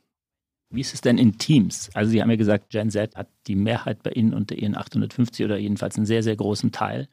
[0.72, 1.90] Wie ist es denn in Teams?
[1.92, 5.44] Also Sie haben ja gesagt, Gen Z hat die Mehrheit bei Ihnen unter Ihren 850
[5.44, 7.08] oder jedenfalls einen sehr, sehr großen Teil.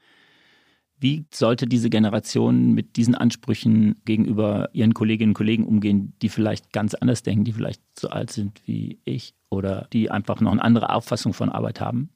[1.01, 6.73] Wie sollte diese Generation mit diesen Ansprüchen gegenüber ihren Kolleginnen und Kollegen umgehen, die vielleicht
[6.73, 10.61] ganz anders denken, die vielleicht so alt sind wie ich oder die einfach noch eine
[10.63, 12.09] andere Auffassung von Arbeit haben?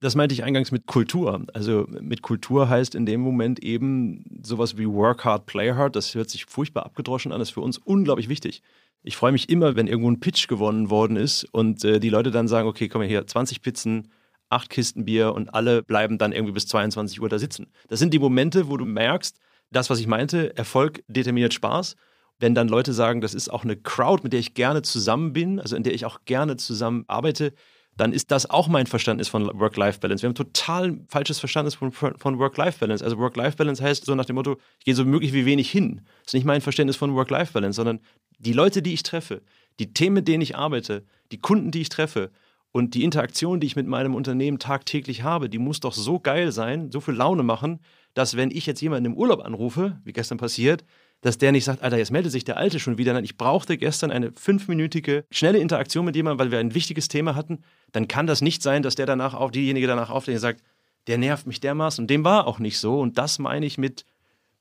[0.00, 1.46] Das meinte ich eingangs mit Kultur.
[1.54, 5.96] Also mit Kultur heißt in dem Moment eben sowas wie Work hard, play hard.
[5.96, 8.62] Das hört sich furchtbar abgedroschen an, das ist für uns unglaublich wichtig.
[9.06, 12.30] Ich freue mich immer, wenn irgendwo ein Pitch gewonnen worden ist und äh, die Leute
[12.30, 14.10] dann sagen, okay, komm hier, 20 Pizzen,
[14.48, 17.66] acht Kisten Bier und alle bleiben dann irgendwie bis 22 Uhr da sitzen.
[17.88, 19.38] Das sind die Momente, wo du merkst,
[19.70, 21.96] das, was ich meinte, Erfolg determiniert Spaß.
[22.38, 25.60] Wenn dann Leute sagen, das ist auch eine Crowd, mit der ich gerne zusammen bin,
[25.60, 27.52] also in der ich auch gerne zusammen arbeite,
[27.96, 30.22] dann ist das auch mein Verständnis von Work-Life-Balance.
[30.22, 33.04] Wir haben total falsches Verständnis von, von Work-Life-Balance.
[33.04, 36.02] Also Work-Life-Balance heißt so nach dem Motto, ich gehe so möglich wie wenig hin.
[36.22, 38.00] Das ist nicht mein Verständnis von Work-Life-Balance, sondern
[38.38, 39.42] die Leute, die ich treffe,
[39.78, 42.30] die Themen, mit denen ich arbeite, die Kunden, die ich treffe
[42.72, 46.50] und die Interaktion, die ich mit meinem Unternehmen tagtäglich habe, die muss doch so geil
[46.50, 47.80] sein, so viel Laune machen,
[48.14, 50.84] dass wenn ich jetzt jemanden im Urlaub anrufe, wie gestern passiert,
[51.24, 53.14] dass der nicht sagt, Alter, jetzt meldet sich der Alte schon wieder.
[53.14, 57.34] Nein, ich brauchte gestern eine fünfminütige, schnelle Interaktion mit jemandem, weil wir ein wichtiges Thema
[57.34, 57.64] hatten.
[57.92, 60.60] Dann kann das nicht sein, dass der danach auf, diejenige danach aufsteht und sagt,
[61.06, 62.02] der nervt mich dermaßen.
[62.02, 63.00] Und dem war auch nicht so.
[63.00, 64.04] Und das meine ich mit,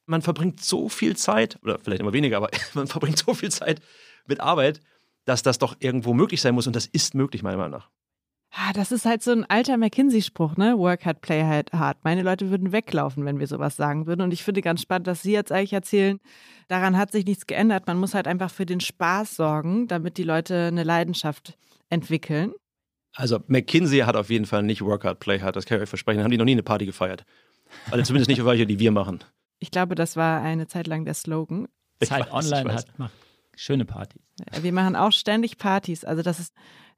[0.06, 3.82] man verbringt so viel Zeit, oder vielleicht immer weniger, aber man verbringt so viel Zeit
[4.26, 4.80] mit Arbeit,
[5.26, 6.66] dass das doch irgendwo möglich sein muss.
[6.66, 7.90] Und das ist möglich, meiner Meinung nach.
[8.56, 10.78] Ah, das ist halt so ein alter McKinsey-Spruch, ne?
[10.78, 11.98] Work hard, play hard.
[12.04, 14.22] Meine Leute würden weglaufen, wenn wir sowas sagen würden.
[14.22, 16.20] Und ich finde ganz spannend, dass Sie jetzt eigentlich erzählen,
[16.68, 17.88] daran hat sich nichts geändert.
[17.88, 21.58] Man muss halt einfach für den Spaß sorgen, damit die Leute eine Leidenschaft
[21.90, 22.54] entwickeln.
[23.16, 25.56] Also McKinsey hat auf jeden Fall nicht Work hard, play hard.
[25.56, 26.20] Das kann ich euch versprechen.
[26.20, 27.26] Da haben die noch nie eine Party gefeiert.
[27.90, 29.24] Also zumindest nicht auf welche, die wir machen.
[29.58, 31.68] Ich glaube, das war eine Zeit lang der Slogan.
[32.04, 33.14] Zeit Online hat macht
[33.56, 34.22] schöne Partys.
[34.62, 36.04] Wir machen auch ständig Partys.
[36.04, 36.54] Also das ist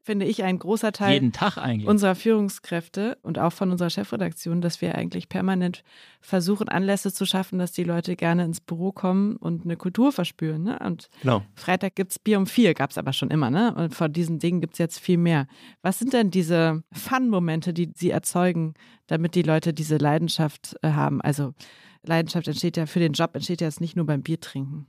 [0.05, 1.87] finde ich, ein großer Teil Jeden Tag eigentlich.
[1.87, 5.83] unserer Führungskräfte und auch von unserer Chefredaktion, dass wir eigentlich permanent
[6.21, 10.61] versuchen, Anlässe zu schaffen, dass die Leute gerne ins Büro kommen und eine Kultur verspüren.
[10.61, 10.77] Ne?
[10.79, 11.41] Und Genau.
[11.55, 13.73] Freitag gibt es Bier um vier, gab es aber schon immer, ne?
[13.73, 15.47] Und von diesen Dingen gibt es jetzt viel mehr.
[15.81, 18.75] Was sind denn diese Fun-Momente, die Sie erzeugen,
[19.07, 21.19] damit die Leute diese Leidenschaft äh, haben?
[21.21, 21.53] Also
[22.03, 24.85] Leidenschaft entsteht ja für den Job, entsteht ja jetzt nicht nur beim Bier trinken.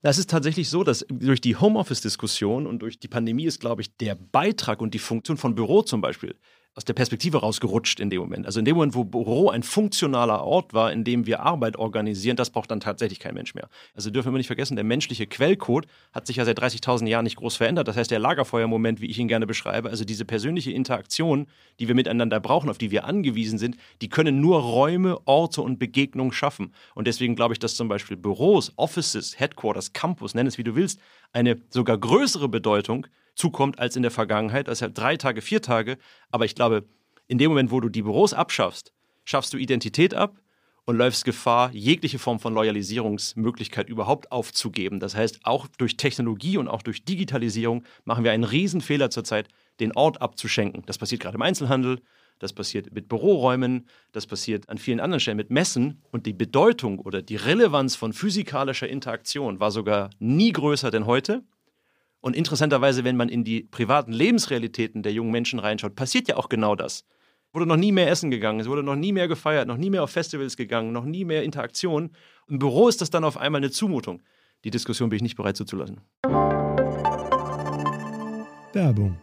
[0.00, 3.96] Das ist tatsächlich so, dass durch die Homeoffice-Diskussion und durch die Pandemie ist, glaube ich,
[3.96, 6.36] der Beitrag und die Funktion von Büro zum Beispiel
[6.78, 8.46] aus der Perspektive rausgerutscht in dem Moment.
[8.46, 12.36] Also in dem Moment, wo Büro ein funktionaler Ort war, in dem wir Arbeit organisieren,
[12.36, 13.68] das braucht dann tatsächlich kein Mensch mehr.
[13.96, 17.34] Also dürfen wir nicht vergessen, der menschliche Quellcode hat sich ja seit 30.000 Jahren nicht
[17.34, 17.88] groß verändert.
[17.88, 21.48] Das heißt, der Lagerfeuermoment, wie ich ihn gerne beschreibe, also diese persönliche Interaktion,
[21.80, 25.80] die wir miteinander brauchen, auf die wir angewiesen sind, die können nur Räume, Orte und
[25.80, 26.72] Begegnungen schaffen.
[26.94, 30.76] Und deswegen glaube ich, dass zum Beispiel Büros, Offices, Headquarters, Campus, nenn es wie du
[30.76, 31.00] willst,
[31.32, 33.08] eine sogar größere Bedeutung
[33.38, 34.68] zukommt als in der Vergangenheit.
[34.68, 35.96] Also drei Tage, vier Tage.
[36.30, 36.84] Aber ich glaube,
[37.26, 38.92] in dem Moment, wo du die Büros abschaffst,
[39.24, 40.40] schaffst du Identität ab
[40.86, 45.00] und läufst Gefahr, jegliche Form von Loyalisierungsmöglichkeit überhaupt aufzugeben.
[45.00, 49.48] Das heißt, auch durch Technologie und auch durch Digitalisierung machen wir einen Riesenfehler zurzeit,
[49.80, 50.82] den Ort abzuschenken.
[50.86, 52.00] Das passiert gerade im Einzelhandel,
[52.38, 56.02] das passiert mit Büroräumen, das passiert an vielen anderen Stellen mit Messen.
[56.10, 61.42] Und die Bedeutung oder die Relevanz von physikalischer Interaktion war sogar nie größer denn heute.
[62.28, 66.50] Und interessanterweise, wenn man in die privaten Lebensrealitäten der jungen Menschen reinschaut, passiert ja auch
[66.50, 67.06] genau das.
[67.54, 70.02] Wurde noch nie mehr essen gegangen, es wurde noch nie mehr gefeiert, noch nie mehr
[70.02, 72.10] auf Festivals gegangen, noch nie mehr Interaktion.
[72.46, 74.20] Im Büro ist das dann auf einmal eine Zumutung.
[74.62, 76.02] Die Diskussion bin ich nicht bereit zuzulassen.
[78.74, 79.16] Werbung.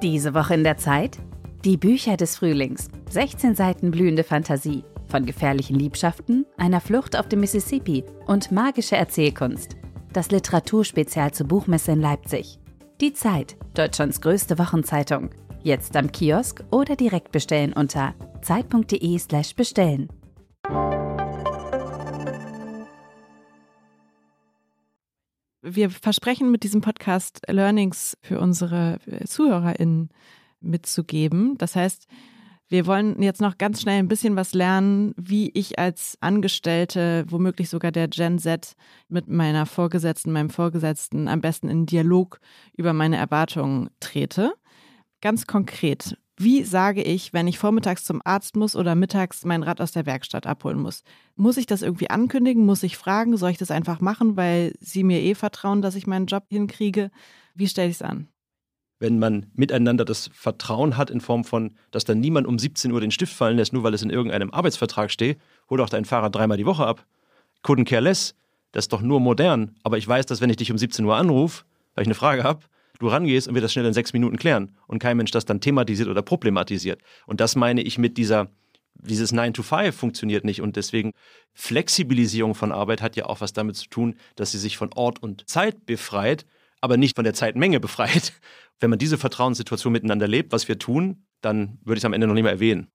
[0.00, 1.18] Diese Woche in der Zeit?
[1.64, 2.88] Die Bücher des Frühlings.
[3.10, 4.84] 16 Seiten blühende Fantasie.
[5.12, 9.76] Von gefährlichen Liebschaften, einer Flucht auf dem Mississippi und magische Erzählkunst.
[10.14, 12.58] Das Literaturspezial zur Buchmesse in Leipzig.
[13.02, 15.28] Die Zeit, Deutschlands größte Wochenzeitung.
[15.62, 20.08] Jetzt am Kiosk oder direkt bestellen unter zeit.de/slash bestellen.
[25.60, 30.08] Wir versprechen mit diesem Podcast Learnings für unsere ZuhörerInnen
[30.60, 31.58] mitzugeben.
[31.58, 32.08] Das heißt,
[32.72, 37.68] wir wollen jetzt noch ganz schnell ein bisschen was lernen, wie ich als Angestellte, womöglich
[37.68, 38.72] sogar der Gen Z,
[39.08, 42.40] mit meiner Vorgesetzten, meinem Vorgesetzten am besten in Dialog
[42.74, 44.54] über meine Erwartungen trete.
[45.20, 49.82] Ganz konkret, wie sage ich, wenn ich vormittags zum Arzt muss oder mittags mein Rad
[49.82, 51.02] aus der Werkstatt abholen muss?
[51.36, 52.64] Muss ich das irgendwie ankündigen?
[52.64, 53.36] Muss ich fragen?
[53.36, 57.10] Soll ich das einfach machen, weil Sie mir eh vertrauen, dass ich meinen Job hinkriege?
[57.54, 58.31] Wie stelle ich es an?
[59.02, 63.00] Wenn man miteinander das Vertrauen hat in Form von, dass dann niemand um 17 Uhr
[63.00, 66.32] den Stift fallen lässt, nur weil es in irgendeinem Arbeitsvertrag steht, hol doch dein Fahrrad
[66.32, 67.04] dreimal die Woche ab.
[67.64, 68.36] Couldn't care less.
[68.70, 69.74] Das ist doch nur modern.
[69.82, 71.64] Aber ich weiß, dass wenn ich dich um 17 Uhr anrufe,
[71.96, 72.60] weil ich eine Frage habe,
[73.00, 75.60] du rangehst und wir das schnell in sechs Minuten klären und kein Mensch das dann
[75.60, 77.02] thematisiert oder problematisiert.
[77.26, 78.50] Und das meine ich mit dieser,
[78.94, 81.12] dieses 9 to 5 funktioniert nicht und deswegen
[81.54, 85.20] Flexibilisierung von Arbeit hat ja auch was damit zu tun, dass sie sich von Ort
[85.20, 86.46] und Zeit befreit,
[86.82, 88.34] aber nicht von der Zeitmenge befreit.
[88.80, 92.26] Wenn man diese Vertrauenssituation miteinander lebt, was wir tun, dann würde ich es am Ende
[92.26, 92.88] noch nicht mehr erwähnen.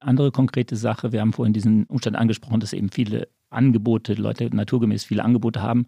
[0.00, 5.04] Andere konkrete Sache, wir haben vorhin diesen Umstand angesprochen, dass eben viele Angebote, Leute naturgemäß
[5.04, 5.86] viele Angebote haben.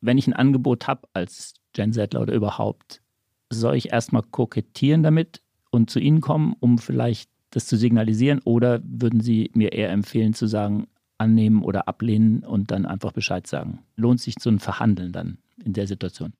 [0.00, 3.02] Wenn ich ein Angebot habe als Gen Z oder überhaupt,
[3.50, 8.40] soll ich erstmal kokettieren damit und zu Ihnen kommen, um vielleicht das zu signalisieren?
[8.44, 10.86] Oder würden Sie mir eher empfehlen zu sagen,
[11.18, 13.80] annehmen oder ablehnen und dann einfach Bescheid sagen?
[13.96, 16.32] Lohnt sich so ein Verhandeln dann in der Situation?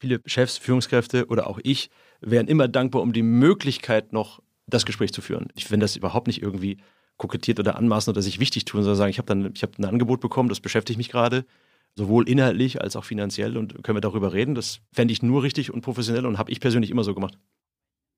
[0.00, 1.90] Viele Chefs, Führungskräfte oder auch ich
[2.20, 5.48] wären immer dankbar um die Möglichkeit, noch das Gespräch zu führen.
[5.54, 6.78] Ich finde das überhaupt nicht irgendwie
[7.18, 9.84] kokettiert oder anmaßen oder sich wichtig tun, sondern sagen, ich habe dann ich hab ein
[9.84, 11.44] Angebot bekommen, das beschäftigt mich gerade,
[11.96, 14.54] sowohl inhaltlich als auch finanziell und können wir darüber reden.
[14.54, 17.38] Das fände ich nur richtig und professionell und habe ich persönlich immer so gemacht.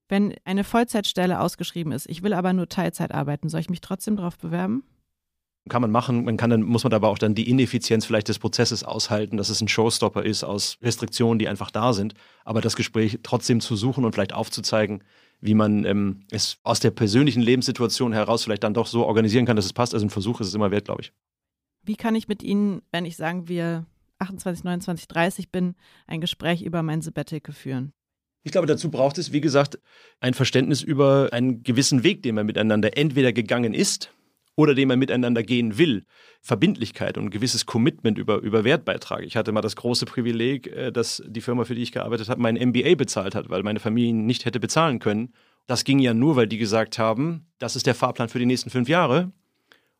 [0.08, 4.16] Wenn eine Vollzeitstelle ausgeschrieben ist, ich will aber nur Teilzeit arbeiten, soll ich mich trotzdem
[4.16, 4.84] darauf bewerben?
[5.68, 8.40] Kann man machen, man kann dann, muss man aber auch dann die Ineffizienz vielleicht des
[8.40, 12.14] Prozesses aushalten, dass es ein Showstopper ist aus Restriktionen, die einfach da sind.
[12.44, 15.04] Aber das Gespräch trotzdem zu suchen und vielleicht aufzuzeigen,
[15.40, 19.54] wie man ähm, es aus der persönlichen Lebenssituation heraus vielleicht dann doch so organisieren kann,
[19.54, 19.94] dass es passt.
[19.94, 21.12] Also ein Versuch ist es immer wert, glaube ich.
[21.84, 23.86] Wie kann ich mit Ihnen, wenn ich sagen wir
[24.18, 25.74] 28, 29, 30 bin,
[26.08, 27.92] ein Gespräch über mein Sabbatical führen?
[28.44, 29.78] Ich glaube, dazu braucht es, wie gesagt,
[30.18, 34.12] ein Verständnis über einen gewissen Weg, den man miteinander entweder gegangen ist
[34.56, 36.04] oder den man miteinander gehen will.
[36.40, 39.22] Verbindlichkeit und ein gewisses Commitment über, über Wertbeitrag.
[39.22, 42.40] Ich hatte mal das große Privileg, äh, dass die Firma, für die ich gearbeitet habe,
[42.40, 45.32] mein MBA bezahlt hat, weil meine Familie nicht hätte bezahlen können.
[45.66, 48.70] Das ging ja nur, weil die gesagt haben, das ist der Fahrplan für die nächsten
[48.70, 49.32] fünf Jahre.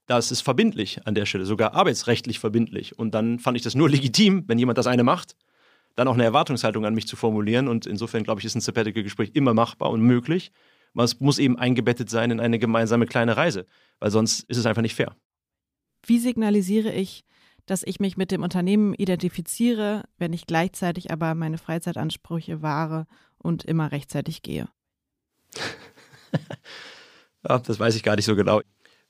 [0.07, 2.98] Das ist verbindlich an der Stelle, sogar arbeitsrechtlich verbindlich.
[2.98, 5.36] Und dann fand ich das nur legitim, wenn jemand das eine macht,
[5.94, 7.68] dann auch eine Erwartungshaltung an mich zu formulieren.
[7.68, 10.53] Und insofern, glaube ich, ist ein Sabbatical-Gespräch immer machbar und möglich.
[10.95, 13.66] Es muss eben eingebettet sein in eine gemeinsame kleine Reise,
[13.99, 15.16] weil sonst ist es einfach nicht fair.
[16.05, 17.24] Wie signalisiere ich,
[17.66, 23.07] dass ich mich mit dem Unternehmen identifiziere, wenn ich gleichzeitig aber meine Freizeitansprüche wahre
[23.38, 24.68] und immer rechtzeitig gehe?
[27.49, 28.61] ja, das weiß ich gar nicht so genau.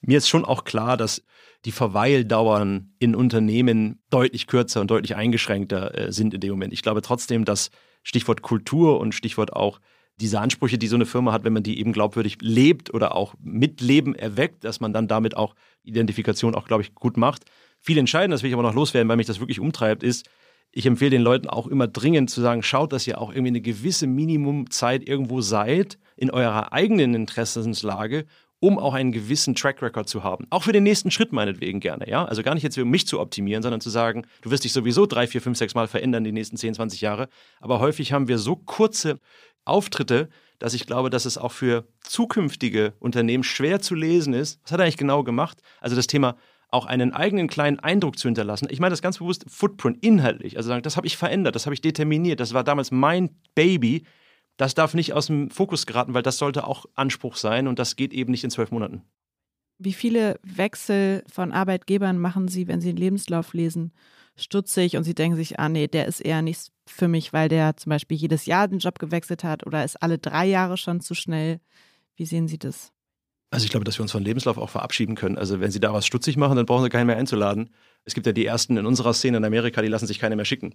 [0.00, 1.22] Mir ist schon auch klar, dass
[1.64, 6.72] die Verweildauern in Unternehmen deutlich kürzer und deutlich eingeschränkter äh, sind in dem Moment.
[6.72, 7.70] Ich glaube trotzdem, dass
[8.02, 9.80] Stichwort Kultur und Stichwort auch
[10.20, 13.34] diese Ansprüche, die so eine Firma hat, wenn man die eben glaubwürdig lebt oder auch
[13.42, 17.44] mit Leben erweckt, dass man dann damit auch Identifikation auch, glaube ich, gut macht.
[17.80, 20.28] Viel entscheidender, das will ich aber noch loswerden, weil mich das wirklich umtreibt, ist,
[20.70, 23.60] ich empfehle den Leuten auch immer dringend zu sagen, schaut, dass ihr auch irgendwie eine
[23.60, 28.24] gewisse Minimumzeit irgendwo seid in eurer eigenen Interessenslage,
[28.58, 30.46] um auch einen gewissen Track Record zu haben.
[30.48, 32.24] Auch für den nächsten Schritt meinetwegen gerne, ja?
[32.24, 35.04] Also gar nicht jetzt, um mich zu optimieren, sondern zu sagen, du wirst dich sowieso
[35.04, 37.28] drei, vier, fünf, sechs Mal verändern die nächsten 10, 20 Jahre.
[37.60, 39.18] Aber häufig haben wir so kurze
[39.64, 44.60] Auftritte, dass ich glaube, dass es auch für zukünftige Unternehmen schwer zu lesen ist.
[44.62, 45.58] Was hat er eigentlich genau gemacht?
[45.80, 46.36] Also das Thema
[46.70, 48.68] auch einen eigenen kleinen Eindruck zu hinterlassen.
[48.70, 50.56] Ich meine das ganz bewusst Footprint inhaltlich.
[50.56, 54.04] Also sagen, das habe ich verändert, das habe ich determiniert, das war damals mein Baby.
[54.56, 57.96] Das darf nicht aus dem Fokus geraten, weil das sollte auch Anspruch sein und das
[57.96, 59.02] geht eben nicht in zwölf Monaten.
[59.78, 63.92] Wie viele Wechsel von Arbeitgebern machen Sie, wenn Sie den Lebenslauf lesen?
[64.36, 67.76] stutzig und sie denken sich, ah nee, der ist eher nichts für mich, weil der
[67.76, 71.14] zum Beispiel jedes Jahr den Job gewechselt hat oder ist alle drei Jahre schon zu
[71.14, 71.60] schnell.
[72.16, 72.92] Wie sehen Sie das?
[73.50, 75.36] Also ich glaube, dass wir uns von Lebenslauf auch verabschieden können.
[75.36, 77.70] Also wenn Sie da was stutzig machen, dann brauchen Sie keinen mehr einzuladen.
[78.04, 80.44] Es gibt ja die ersten in unserer Szene in Amerika, die lassen sich keine mehr
[80.44, 80.74] schicken.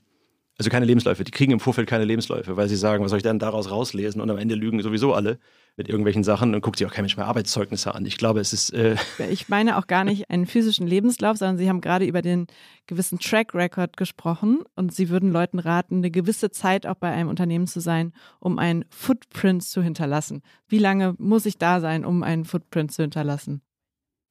[0.60, 1.24] Also keine Lebensläufe.
[1.24, 4.22] Die kriegen im Vorfeld keine Lebensläufe, weil sie sagen, was soll ich denn daraus rauslesen?
[4.22, 5.38] Und am Ende lügen sowieso alle
[5.76, 8.08] mit irgendwelchen Sachen und guckt sich auch kein Mensch mehr Arbeitszeugnisse an.
[8.08, 8.74] Ich glaube, es ist.
[8.74, 8.95] Äh
[9.30, 12.47] ich meine auch gar nicht einen physischen Lebenslauf, sondern Sie haben gerade über den
[12.88, 17.30] gewissen Track Record gesprochen und Sie würden Leuten raten, eine gewisse Zeit auch bei einem
[17.30, 20.41] Unternehmen zu sein, um einen Footprint zu hinterlassen.
[20.68, 23.62] Wie lange muss ich da sein, um einen Footprint zu hinterlassen?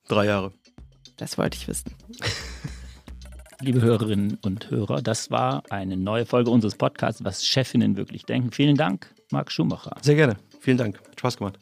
[0.09, 0.53] Drei Jahre.
[1.17, 1.93] Das wollte ich wissen.
[3.61, 5.03] Liebe Hörerinnen und Hörer.
[5.03, 8.53] Das war eine neue Folge unseres Podcasts, was Chefinnen wirklich denken.
[8.53, 9.97] Vielen Dank, Marc Schumacher.
[10.03, 10.37] Sehr gerne.
[10.61, 10.99] Vielen Dank.
[10.99, 11.59] Hat Spaß gemacht.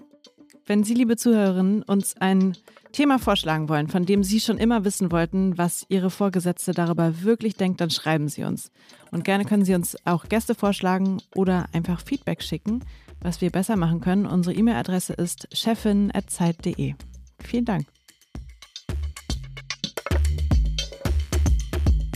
[0.66, 2.56] Wenn Sie, liebe Zuhörerinnen, uns ein
[2.92, 7.56] Thema vorschlagen wollen, von dem Sie schon immer wissen wollten, was Ihre Vorgesetzte darüber wirklich
[7.56, 8.70] denkt, dann schreiben Sie uns.
[9.10, 12.84] Und gerne können Sie uns auch Gäste vorschlagen oder einfach Feedback schicken,
[13.20, 14.26] was wir besser machen können.
[14.26, 16.94] Unsere E-Mail-Adresse ist chefin.zeit.de.
[17.40, 17.86] Vielen Dank.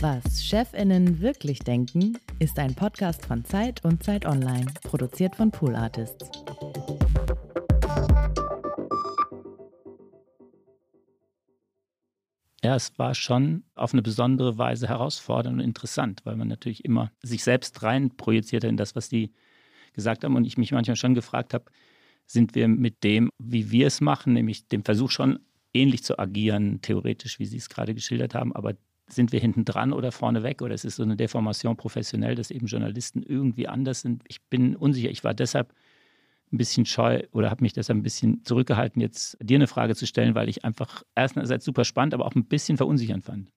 [0.01, 5.75] Was Chefinnen wirklich denken, ist ein Podcast von Zeit und Zeit Online, produziert von Pool
[5.75, 6.31] Artists.
[12.63, 17.11] Ja, es war schon auf eine besondere Weise herausfordernd und interessant, weil man natürlich immer
[17.21, 19.33] sich selbst rein projiziert in das, was die
[19.91, 20.37] gesagt haben.
[20.37, 21.65] Und ich mich manchmal schon gefragt habe,
[22.25, 25.39] sind wir mit dem, wie wir es machen, nämlich dem Versuch schon
[25.73, 28.75] ähnlich zu agieren, theoretisch, wie Sie es gerade geschildert haben, aber
[29.13, 32.51] sind wir hinten dran oder vorne weg oder es ist so eine Deformation professionell, dass
[32.51, 34.23] eben Journalisten irgendwie anders sind.
[34.27, 35.09] Ich bin unsicher.
[35.09, 35.73] Ich war deshalb
[36.51, 40.07] ein bisschen scheu oder habe mich deshalb ein bisschen zurückgehalten, jetzt dir eine Frage zu
[40.07, 43.51] stellen, weil ich einfach erstens super spannend, aber auch ein bisschen verunsichernd fand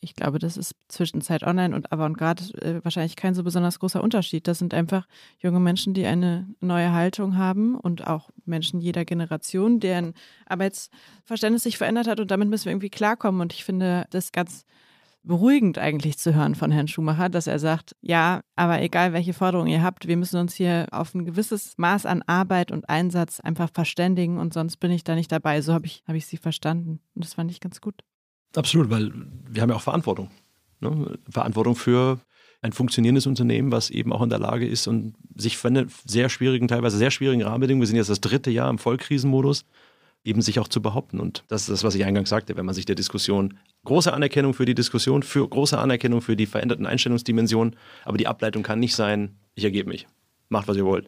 [0.00, 4.02] ich glaube, das ist zwischen Zeit Online und Avantgarde äh, wahrscheinlich kein so besonders großer
[4.02, 4.46] Unterschied.
[4.46, 5.06] Das sind einfach
[5.38, 10.14] junge Menschen, die eine neue Haltung haben und auch Menschen jeder Generation, deren
[10.46, 13.40] Arbeitsverständnis sich verändert hat und damit müssen wir irgendwie klarkommen.
[13.40, 14.64] Und ich finde das ganz
[15.24, 19.68] beruhigend eigentlich zu hören von Herrn Schumacher, dass er sagt, ja, aber egal welche Forderungen
[19.68, 23.68] ihr habt, wir müssen uns hier auf ein gewisses Maß an Arbeit und Einsatz einfach
[23.72, 25.60] verständigen und sonst bin ich da nicht dabei.
[25.60, 27.00] So habe ich, hab ich sie verstanden.
[27.14, 28.02] Und das fand ich ganz gut.
[28.56, 29.12] Absolut, weil
[29.48, 30.30] wir haben ja auch Verantwortung.
[30.80, 31.18] Ne?
[31.28, 32.18] Verantwortung für
[32.60, 36.28] ein funktionierendes Unternehmen, was eben auch in der Lage ist und sich für eine sehr
[36.28, 39.64] schwierigen, teilweise sehr schwierigen Rahmenbedingungen, wir sind jetzt das dritte Jahr im Vollkrisenmodus,
[40.24, 41.20] eben sich auch zu behaupten.
[41.20, 44.54] Und das ist das, was ich eingangs sagte, wenn man sich der Diskussion, große Anerkennung
[44.54, 48.96] für die Diskussion, für große Anerkennung für die veränderten Einstellungsdimensionen, aber die Ableitung kann nicht
[48.96, 50.08] sein, ich ergebe mich,
[50.48, 51.06] macht, was ihr wollt.